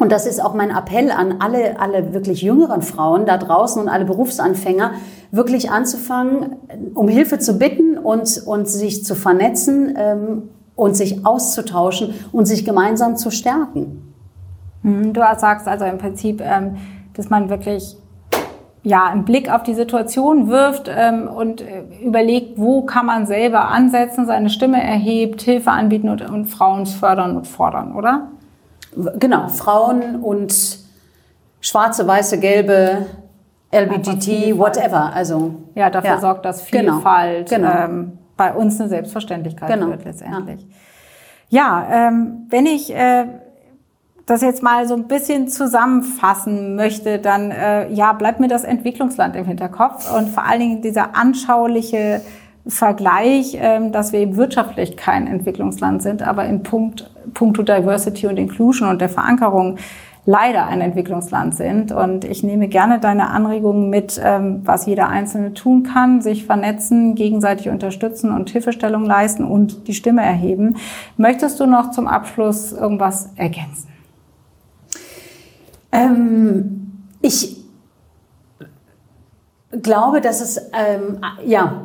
und 0.00 0.10
das 0.10 0.26
ist 0.26 0.42
auch 0.42 0.54
mein 0.54 0.70
Appell 0.70 1.10
an 1.10 1.36
alle, 1.40 1.78
alle 1.78 2.14
wirklich 2.14 2.40
jüngeren 2.40 2.80
Frauen 2.80 3.26
da 3.26 3.36
draußen 3.36 3.80
und 3.82 3.88
alle 3.88 4.06
Berufsanfänger, 4.06 4.92
wirklich 5.30 5.70
anzufangen, 5.70 6.56
um 6.94 7.06
Hilfe 7.06 7.38
zu 7.38 7.58
bitten 7.58 7.98
und, 7.98 8.42
und 8.46 8.66
sich 8.66 9.04
zu 9.04 9.14
vernetzen 9.14 9.94
ähm, 9.96 10.42
und 10.74 10.96
sich 10.96 11.26
auszutauschen 11.26 12.14
und 12.32 12.46
sich 12.46 12.64
gemeinsam 12.64 13.16
zu 13.16 13.30
stärken. 13.30 14.14
Hm, 14.82 15.12
du 15.12 15.20
sagst 15.36 15.68
also 15.68 15.84
im 15.84 15.98
Prinzip, 15.98 16.40
ähm, 16.40 16.78
dass 17.12 17.28
man 17.28 17.50
wirklich 17.50 17.98
ja, 18.82 19.04
einen 19.04 19.26
Blick 19.26 19.52
auf 19.52 19.62
die 19.62 19.74
Situation 19.74 20.48
wirft 20.48 20.90
ähm, 20.90 21.28
und 21.28 21.60
äh, 21.60 21.82
überlegt, 22.02 22.58
wo 22.58 22.82
kann 22.82 23.04
man 23.04 23.26
selber 23.26 23.68
ansetzen, 23.68 24.24
seine 24.24 24.48
Stimme 24.48 24.82
erhebt, 24.82 25.42
Hilfe 25.42 25.70
anbieten 25.70 26.08
und, 26.08 26.22
und 26.30 26.46
Frauen 26.46 26.86
fördern 26.86 27.36
und 27.36 27.46
fordern, 27.46 27.94
oder? 27.94 28.28
Genau, 29.18 29.48
Frauen 29.48 30.16
und 30.16 30.78
schwarze, 31.60 32.06
weiße, 32.06 32.38
gelbe, 32.38 33.06
LBGT, 33.72 34.58
whatever. 34.58 35.12
Also 35.14 35.54
ja, 35.74 35.90
dafür 35.90 36.10
ja. 36.10 36.20
sorgt, 36.20 36.44
dass 36.44 36.66
genau. 36.70 36.94
Vielfalt 36.94 37.50
genau. 37.50 37.70
Genau. 37.70 37.84
Ähm, 37.84 38.18
bei 38.36 38.52
uns 38.54 38.80
eine 38.80 38.88
Selbstverständlichkeit 38.88 39.70
genau. 39.70 39.88
wird 39.88 40.04
letztendlich. 40.04 40.66
Ja, 41.50 41.86
ja 41.88 42.08
ähm, 42.08 42.46
wenn 42.48 42.66
ich 42.66 42.94
äh, 42.94 43.26
das 44.26 44.42
jetzt 44.42 44.62
mal 44.62 44.88
so 44.88 44.94
ein 44.94 45.08
bisschen 45.08 45.48
zusammenfassen 45.48 46.74
möchte, 46.74 47.18
dann 47.18 47.50
äh, 47.50 47.92
ja 47.92 48.12
bleibt 48.12 48.40
mir 48.40 48.48
das 48.48 48.64
Entwicklungsland 48.64 49.36
im 49.36 49.44
Hinterkopf 49.44 50.12
und 50.16 50.28
vor 50.28 50.46
allen 50.46 50.60
Dingen 50.60 50.82
dieser 50.82 51.16
anschauliche 51.16 52.22
Vergleich, 52.70 53.56
ähm, 53.60 53.92
dass 53.92 54.12
wir 54.12 54.20
eben 54.20 54.36
wirtschaftlich 54.36 54.96
kein 54.96 55.26
Entwicklungsland 55.26 56.02
sind, 56.02 56.22
aber 56.22 56.44
in 56.46 56.62
Punkt, 56.62 57.10
puncto 57.34 57.62
Diversity 57.62 58.26
und 58.26 58.38
Inclusion 58.38 58.88
und 58.88 59.00
der 59.00 59.08
Verankerung 59.08 59.78
leider 60.26 60.66
ein 60.66 60.80
Entwicklungsland 60.80 61.54
sind. 61.54 61.92
Und 61.92 62.24
ich 62.24 62.42
nehme 62.42 62.68
gerne 62.68 63.00
deine 63.00 63.30
Anregungen 63.30 63.90
mit, 63.90 64.20
ähm, 64.22 64.60
was 64.64 64.86
jeder 64.86 65.08
Einzelne 65.08 65.54
tun 65.54 65.82
kann, 65.82 66.20
sich 66.20 66.44
vernetzen, 66.44 67.14
gegenseitig 67.14 67.68
unterstützen 67.68 68.30
und 68.30 68.50
Hilfestellung 68.50 69.04
leisten 69.04 69.44
und 69.44 69.88
die 69.88 69.94
Stimme 69.94 70.22
erheben. 70.22 70.76
Möchtest 71.16 71.58
du 71.60 71.66
noch 71.66 71.90
zum 71.90 72.06
Abschluss 72.06 72.72
irgendwas 72.72 73.30
ergänzen? 73.36 73.88
Ähm, 75.92 77.06
ich 77.22 77.56
glaube, 79.82 80.20
dass 80.20 80.40
es, 80.40 80.58
ähm, 80.58 81.18
ja, 81.44 81.82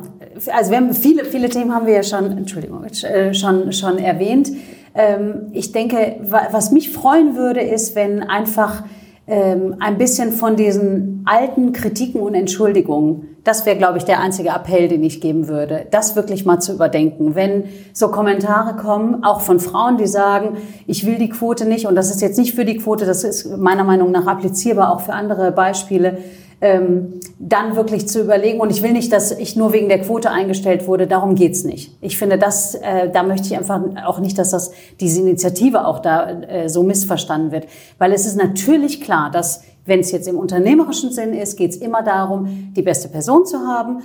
also 0.52 0.70
wir 0.70 0.78
haben 0.78 0.92
viele, 0.94 1.24
viele 1.24 1.48
Themen 1.48 1.74
haben 1.74 1.86
wir 1.86 1.94
ja 1.94 2.02
schon, 2.02 2.36
Entschuldigung, 2.36 2.84
äh, 2.84 3.34
schon, 3.34 3.72
schon 3.72 3.98
erwähnt. 3.98 4.50
Ähm, 4.94 5.48
ich 5.52 5.72
denke, 5.72 6.16
was 6.22 6.70
mich 6.70 6.90
freuen 6.90 7.36
würde, 7.36 7.60
ist, 7.60 7.94
wenn 7.94 8.22
einfach 8.22 8.84
ähm, 9.26 9.76
ein 9.80 9.98
bisschen 9.98 10.32
von 10.32 10.56
diesen 10.56 11.22
alten 11.24 11.72
Kritiken 11.72 12.20
und 12.20 12.34
Entschuldigungen, 12.34 13.36
das 13.42 13.64
wäre, 13.64 13.76
glaube 13.76 13.98
ich, 13.98 14.04
der 14.04 14.20
einzige 14.20 14.50
Appell, 14.50 14.88
den 14.88 15.04
ich 15.04 15.20
geben 15.20 15.48
würde, 15.48 15.86
das 15.90 16.16
wirklich 16.16 16.44
mal 16.44 16.60
zu 16.60 16.72
überdenken. 16.72 17.34
Wenn 17.34 17.64
so 17.92 18.08
Kommentare 18.08 18.76
kommen, 18.76 19.22
auch 19.24 19.40
von 19.40 19.60
Frauen, 19.60 19.98
die 19.98 20.06
sagen, 20.06 20.56
ich 20.86 21.06
will 21.06 21.16
die 21.16 21.28
Quote 21.28 21.64
nicht, 21.64 21.86
und 21.86 21.94
das 21.94 22.10
ist 22.10 22.20
jetzt 22.20 22.38
nicht 22.38 22.54
für 22.54 22.64
die 22.64 22.76
Quote, 22.76 23.04
das 23.04 23.22
ist 23.22 23.56
meiner 23.56 23.84
Meinung 23.84 24.10
nach 24.10 24.26
applizierbar 24.26 24.92
auch 24.92 25.00
für 25.00 25.12
andere 25.12 25.52
Beispiele, 25.52 26.18
ähm, 26.60 27.20
dann 27.38 27.76
wirklich 27.76 28.08
zu 28.08 28.20
überlegen. 28.20 28.60
Und 28.60 28.70
ich 28.70 28.82
will 28.82 28.92
nicht, 28.92 29.12
dass 29.12 29.30
ich 29.32 29.56
nur 29.56 29.72
wegen 29.72 29.88
der 29.88 30.00
Quote 30.00 30.30
eingestellt 30.30 30.86
wurde. 30.86 31.06
Darum 31.06 31.34
geht's 31.34 31.64
nicht. 31.64 31.96
Ich 32.00 32.16
finde, 32.16 32.38
das, 32.38 32.74
äh, 32.74 33.10
da 33.10 33.22
möchte 33.22 33.46
ich 33.46 33.56
einfach 33.56 33.80
auch 34.06 34.18
nicht, 34.18 34.38
dass 34.38 34.50
das 34.50 34.72
diese 35.00 35.20
Initiative 35.20 35.86
auch 35.86 35.98
da 35.98 36.30
äh, 36.30 36.68
so 36.68 36.82
missverstanden 36.82 37.52
wird, 37.52 37.66
weil 37.98 38.12
es 38.12 38.26
ist 38.26 38.36
natürlich 38.36 39.00
klar, 39.00 39.30
dass 39.30 39.62
wenn 39.84 40.00
es 40.00 40.10
jetzt 40.10 40.26
im 40.26 40.38
unternehmerischen 40.38 41.12
Sinn 41.12 41.32
ist, 41.32 41.56
geht's 41.56 41.76
immer 41.76 42.02
darum, 42.02 42.72
die 42.74 42.82
beste 42.82 43.08
Person 43.08 43.46
zu 43.46 43.58
haben 43.58 44.02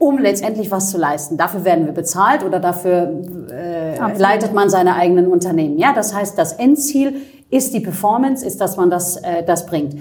um 0.00 0.16
letztendlich 0.16 0.70
was 0.70 0.90
zu 0.90 0.96
leisten. 0.96 1.36
Dafür 1.36 1.62
werden 1.66 1.84
wir 1.84 1.92
bezahlt 1.92 2.42
oder 2.42 2.58
dafür 2.58 3.22
äh, 3.52 4.16
leitet 4.16 4.54
man 4.54 4.70
seine 4.70 4.94
eigenen 4.94 5.26
Unternehmen. 5.26 5.78
Ja, 5.78 5.92
das 5.92 6.14
heißt, 6.14 6.38
das 6.38 6.54
Endziel 6.54 7.16
ist 7.50 7.74
die 7.74 7.80
Performance, 7.80 8.44
ist, 8.44 8.62
dass 8.62 8.78
man 8.78 8.88
das, 8.88 9.18
äh, 9.18 9.44
das 9.44 9.66
bringt. 9.66 9.96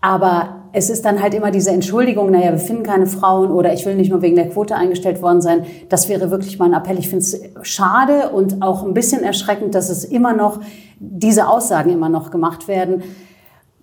Aber 0.00 0.61
es 0.72 0.88
ist 0.88 1.04
dann 1.04 1.22
halt 1.22 1.34
immer 1.34 1.50
diese 1.50 1.70
Entschuldigung, 1.70 2.30
naja, 2.30 2.52
wir 2.52 2.58
finden 2.58 2.82
keine 2.82 3.06
Frauen 3.06 3.50
oder 3.50 3.72
ich 3.72 3.84
will 3.84 3.94
nicht 3.94 4.10
nur 4.10 4.22
wegen 4.22 4.36
der 4.36 4.48
Quote 4.48 4.74
eingestellt 4.74 5.20
worden 5.20 5.42
sein. 5.42 5.66
Das 5.88 6.08
wäre 6.08 6.30
wirklich 6.30 6.58
mein 6.58 6.72
Appell. 6.72 6.98
Ich 6.98 7.08
finde 7.08 7.24
es 7.24 7.40
schade 7.62 8.30
und 8.30 8.62
auch 8.62 8.82
ein 8.82 8.94
bisschen 8.94 9.22
erschreckend, 9.22 9.74
dass 9.74 9.90
es 9.90 10.04
immer 10.04 10.32
noch, 10.32 10.60
diese 10.98 11.48
Aussagen 11.48 11.90
immer 11.90 12.08
noch 12.08 12.30
gemacht 12.30 12.68
werden. 12.68 13.02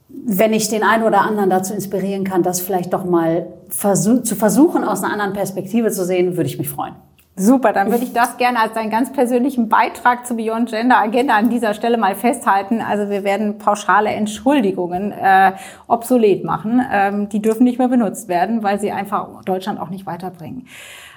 Wenn 0.07 0.53
ich 0.53 0.69
den 0.69 0.83
einen 0.83 1.03
oder 1.03 1.21
anderen 1.21 1.49
dazu 1.49 1.73
inspirieren 1.73 2.23
kann, 2.23 2.41
das 2.41 2.59
vielleicht 2.59 2.93
doch 2.93 3.05
mal 3.05 3.47
versuch, 3.67 4.23
zu 4.23 4.35
versuchen, 4.35 4.83
aus 4.83 5.03
einer 5.03 5.13
anderen 5.13 5.33
Perspektive 5.33 5.91
zu 5.91 6.03
sehen, 6.05 6.37
würde 6.37 6.49
ich 6.49 6.57
mich 6.57 6.69
freuen. 6.69 6.95
Super, 7.41 7.71
dann 7.71 7.89
würde 7.89 8.03
ich 8.03 8.11
das 8.11 8.35
gerne 8.35 8.59
als 8.59 8.75
einen 8.75 8.89
ganz 8.89 9.13
persönlichen 9.13 9.69
Beitrag 9.69 10.27
zur 10.27 10.35
Beyond 10.35 10.71
Gender 10.71 10.97
Agenda 10.97 11.35
an 11.37 11.49
dieser 11.49 11.73
Stelle 11.73 11.97
mal 11.97 12.13
festhalten. 12.13 12.81
Also 12.81 13.09
wir 13.09 13.23
werden 13.23 13.57
pauschale 13.57 14.09
Entschuldigungen 14.09 15.13
äh, 15.13 15.53
obsolet 15.87 16.43
machen. 16.43 16.85
Ähm, 16.91 17.29
die 17.29 17.41
dürfen 17.41 17.63
nicht 17.63 17.79
mehr 17.79 17.87
benutzt 17.87 18.27
werden, 18.27 18.61
weil 18.61 18.77
sie 18.81 18.91
einfach 18.91 19.29
Deutschland 19.45 19.79
auch 19.79 19.89
nicht 19.89 20.05
weiterbringen. 20.05 20.67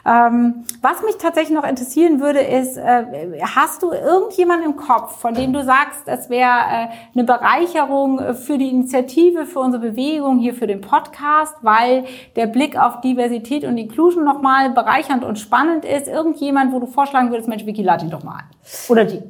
Ähm, 0.04 0.64
was 0.80 1.02
mich 1.02 1.16
tatsächlich 1.16 1.54
noch 1.56 1.68
interessieren 1.68 2.20
würde, 2.20 2.40
ist, 2.40 2.76
äh, 2.76 3.40
hast 3.54 3.82
du 3.82 3.92
irgendjemanden 3.92 4.72
im 4.72 4.76
Kopf, 4.76 5.20
von 5.20 5.32
dem 5.32 5.52
du 5.52 5.62
sagst, 5.62 6.02
es 6.06 6.28
wäre 6.28 6.50
äh, 6.50 6.86
eine 7.14 7.24
Bereicherung 7.24 8.34
für 8.34 8.58
die 8.58 8.68
Initiative, 8.68 9.46
für 9.46 9.60
unsere 9.60 9.90
Bewegung, 9.90 10.38
hier 10.38 10.54
für 10.54 10.66
den 10.66 10.80
Podcast, 10.80 11.54
weil 11.62 12.04
der 12.34 12.46
Blick 12.46 12.76
auf 12.76 13.00
Diversität 13.00 13.64
und 13.64 13.78
Inclusion 13.78 14.24
nochmal 14.24 14.70
bereichernd 14.70 15.22
und 15.22 15.38
spannend 15.38 15.84
ist? 15.84 16.08
Irgendjemand, 16.08 16.72
wo 16.72 16.80
du 16.80 16.86
vorschlagen 16.86 17.30
würdest, 17.30 17.48
Mensch, 17.48 17.64
Vicky, 17.64 17.82
lad 17.82 18.02
ihn 18.02 18.10
doch 18.10 18.24
mal 18.24 18.38
ein. 18.38 18.44
Oder 18.88 19.04
die. 19.04 19.22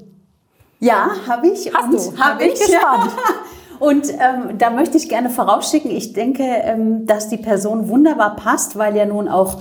Ja, 0.81 1.11
habe 1.29 1.49
ich. 1.49 1.73
Hast 1.73 1.93
du? 1.93 2.19
Hab 2.19 2.41
ich. 2.41 2.55
Gespannt. 2.59 3.13
Und 3.79 4.11
ähm, 4.11 4.59
da 4.59 4.71
möchte 4.71 4.97
ich 4.97 5.09
gerne 5.09 5.29
vorausschicken, 5.29 5.91
ich 5.91 6.13
denke, 6.13 6.45
ähm, 6.45 7.05
dass 7.05 7.29
die 7.29 7.37
Person 7.37 7.89
wunderbar 7.89 8.37
passt, 8.37 8.79
weil 8.79 8.97
ja 8.97 9.05
nun 9.05 9.29
auch 9.29 9.61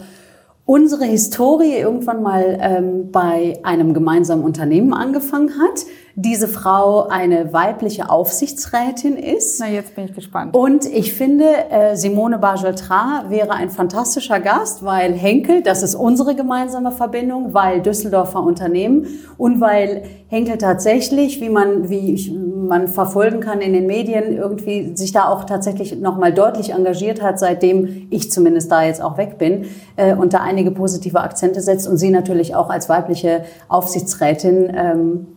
unsere 0.66 1.06
Historie 1.06 1.74
irgendwann 1.76 2.22
mal 2.22 2.58
ähm, 2.62 3.12
bei 3.12 3.60
einem 3.64 3.94
gemeinsamen 3.94 4.44
Unternehmen 4.44 4.94
angefangen 4.94 5.58
hat. 5.60 5.86
Diese 6.24 6.48
Frau 6.48 7.08
eine 7.08 7.52
weibliche 7.52 8.12
Aufsichtsrätin 8.12 9.18
ist. 9.18 9.60
Na, 9.60 9.68
jetzt 9.68 9.96
bin 9.96 10.06
ich 10.06 10.14
gespannt. 10.14 10.56
Und 10.56 10.86
ich 10.86 11.16
finde, 11.16 11.46
äh, 11.72 11.96
Simone 11.96 12.38
Bargeltra 12.38 13.26
wäre 13.30 13.54
ein 13.54 13.72
fantastischer 13.72 14.40
Gast, 14.40 14.86
weil 14.86 15.14
Henkel, 15.14 15.64
das 15.64 15.82
ist 15.82 15.96
unsere 15.96 16.36
gemeinsame 16.36 16.92
Verbindung, 16.92 17.56
weil 17.56 17.82
Düsseldorfer 17.82 18.44
Unternehmen 18.44 19.08
und 19.40 19.62
weil 19.62 20.04
Henkel 20.28 20.60
tatsächlich, 20.60 21.42
wie 21.42 21.50
man, 21.50 21.90
wie 21.90 22.14
ich, 22.14 22.32
man 22.32 22.88
verfolgen 22.88 23.40
kann 23.40 23.60
in 23.60 23.74
den 23.74 23.88
Medien, 23.88 24.38
irgendwie 24.38 24.96
sich 24.96 25.12
da 25.14 25.28
auch 25.28 25.46
tatsächlich 25.46 26.00
nochmal 26.00 26.34
deutlich 26.34 26.74
engagiert 26.74 27.24
hat, 27.24 27.40
seitdem 27.40 28.06
ich 28.12 28.32
zumindest 28.32 28.72
da 28.72 28.84
jetzt 28.84 29.02
auch 29.02 29.18
weg 29.18 29.40
bin 29.40 29.66
äh, 29.96 30.14
und 30.14 30.34
da 30.34 30.42
einige 30.42 30.70
positive 30.70 31.20
Akzente 31.20 31.62
setzt 31.62 31.88
und 31.88 31.98
sie 31.98 32.12
natürlich 32.12 32.54
auch 32.54 32.70
als 32.70 32.90
weibliche 32.90 33.44
Aufsichtsrätin 33.70 34.72
ähm, 34.76 35.28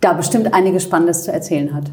da 0.00 0.12
bestimmt 0.12 0.52
einiges 0.54 0.84
Spannendes 0.84 1.24
zu 1.24 1.32
erzählen 1.32 1.74
hat. 1.74 1.84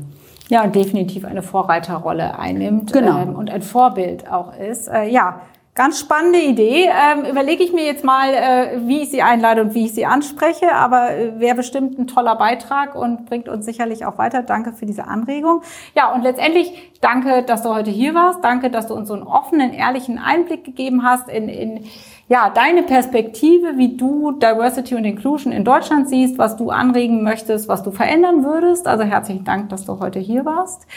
Ja, 0.50 0.64
und 0.64 0.76
definitiv 0.76 1.26
eine 1.26 1.42
Vorreiterrolle 1.42 2.38
einnimmt 2.38 2.94
genau. 2.94 3.22
ähm, 3.22 3.36
und 3.36 3.50
ein 3.50 3.62
Vorbild 3.62 4.30
auch 4.30 4.58
ist. 4.58 4.88
Äh, 4.88 5.10
ja, 5.10 5.42
Ganz 5.76 6.00
spannende 6.00 6.40
Idee. 6.40 6.88
Ähm, 6.88 7.26
überlege 7.26 7.64
ich 7.64 7.74
mir 7.74 7.84
jetzt 7.84 8.04
mal, 8.04 8.32
äh, 8.32 8.88
wie 8.88 9.02
ich 9.02 9.10
sie 9.10 9.24
einlade 9.24 9.64
und 9.64 9.74
wie 9.74 9.86
ich 9.86 9.94
sie 9.96 10.06
anspreche, 10.06 10.72
aber 10.72 11.16
äh, 11.16 11.40
wäre 11.40 11.56
bestimmt 11.56 11.98
ein 11.98 12.06
toller 12.06 12.36
Beitrag 12.36 12.94
und 12.94 13.26
bringt 13.26 13.50
uns 13.50 13.66
sicherlich 13.66 14.06
auch 14.06 14.20
weiter. 14.20 14.44
Danke 14.44 14.74
für 14.74 14.86
diese 14.86 15.08
Anregung. 15.08 15.64
Ja, 15.96 16.14
und 16.14 16.22
letztendlich 16.22 16.92
danke, 17.02 17.42
dass 17.42 17.64
du 17.64 17.74
heute 17.74 17.90
hier 17.90 18.14
warst. 18.14 18.44
Danke, 18.44 18.70
dass 18.70 18.86
du 18.86 18.94
uns 18.94 19.08
so 19.08 19.16
einen 19.16 19.24
offenen, 19.24 19.74
ehrlichen 19.74 20.20
Einblick 20.20 20.64
gegeben 20.64 21.02
hast 21.02 21.28
in, 21.28 21.50
in 21.50 21.86
ja, 22.30 22.50
deine 22.50 22.84
Perspektive, 22.84 23.78
wie 23.78 23.98
du 23.98 24.32
Diversity 24.32 24.96
und 24.96 25.04
Inclusion 25.04 25.52
in 25.52 25.66
Deutschland 25.66 26.08
siehst, 26.08 26.38
was 26.38 26.56
du 26.56 26.70
anregen 26.70 27.24
möchtest, 27.24 27.68
was 27.68 27.84
du 27.84 27.92
verändern 27.92 28.44
würdest. 28.44 28.88
Also 28.88 29.04
herzlichen 29.04 29.44
Dank, 29.44 29.70
dass 29.70 29.86
du 29.86 30.00
heute 30.00 30.20
hier 30.20 30.46
warst. 30.46 30.88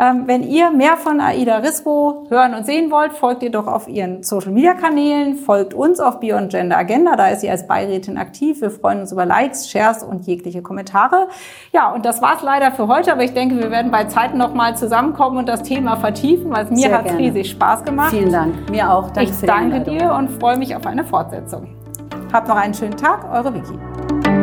Ähm, 0.00 0.22
wenn 0.24 0.42
ihr 0.42 0.70
mehr 0.70 0.96
von 0.96 1.20
Aida 1.20 1.58
Rispo 1.58 2.24
hören 2.30 2.54
und 2.54 2.64
sehen 2.64 2.90
wollt, 2.90 3.12
folgt 3.12 3.42
ihr 3.42 3.50
doch 3.50 3.66
auf 3.66 3.86
ihren 3.86 4.22
Social 4.22 4.50
Media 4.50 4.72
Kanälen, 4.72 5.36
folgt 5.36 5.74
uns 5.74 6.00
auf 6.00 6.20
Beyond 6.20 6.52
Gender 6.52 6.78
Agenda, 6.78 7.16
da 7.16 7.28
ist 7.28 7.42
sie 7.42 7.50
als 7.50 7.66
Beirätin 7.66 8.16
aktiv. 8.16 8.62
Wir 8.62 8.70
freuen 8.70 9.00
uns 9.00 9.12
über 9.12 9.26
Likes, 9.26 9.68
Shares 9.70 10.02
und 10.02 10.26
jegliche 10.26 10.62
Kommentare. 10.62 11.28
Ja, 11.72 11.92
und 11.92 12.06
das 12.06 12.22
war's 12.22 12.42
leider 12.42 12.72
für 12.72 12.88
heute, 12.88 13.12
aber 13.12 13.24
ich 13.24 13.34
denke, 13.34 13.58
wir 13.58 13.70
werden 13.70 13.90
bei 13.90 14.04
Zeiten 14.04 14.38
nochmal 14.38 14.74
zusammenkommen 14.74 15.36
und 15.36 15.48
das 15.50 15.62
Thema 15.64 15.96
vertiefen, 15.96 16.50
weil 16.50 16.64
es 16.64 16.70
mir 16.70 16.96
hat 16.96 17.12
riesig 17.18 17.50
Spaß 17.50 17.84
gemacht. 17.84 18.10
Vielen 18.10 18.32
Dank. 18.32 18.70
Mir 18.70 18.90
auch. 18.90 19.10
Danke 19.10 19.32
ich 19.32 19.46
danke 19.46 19.80
dir 19.80 20.14
und 20.14 20.30
freue 20.40 20.56
mich 20.56 20.74
auf 20.74 20.86
eine 20.86 21.04
Fortsetzung. 21.04 21.68
Habt 22.32 22.48
noch 22.48 22.56
einen 22.56 22.72
schönen 22.72 22.96
Tag, 22.96 23.30
eure 23.30 23.52
Vicky. 23.52 24.39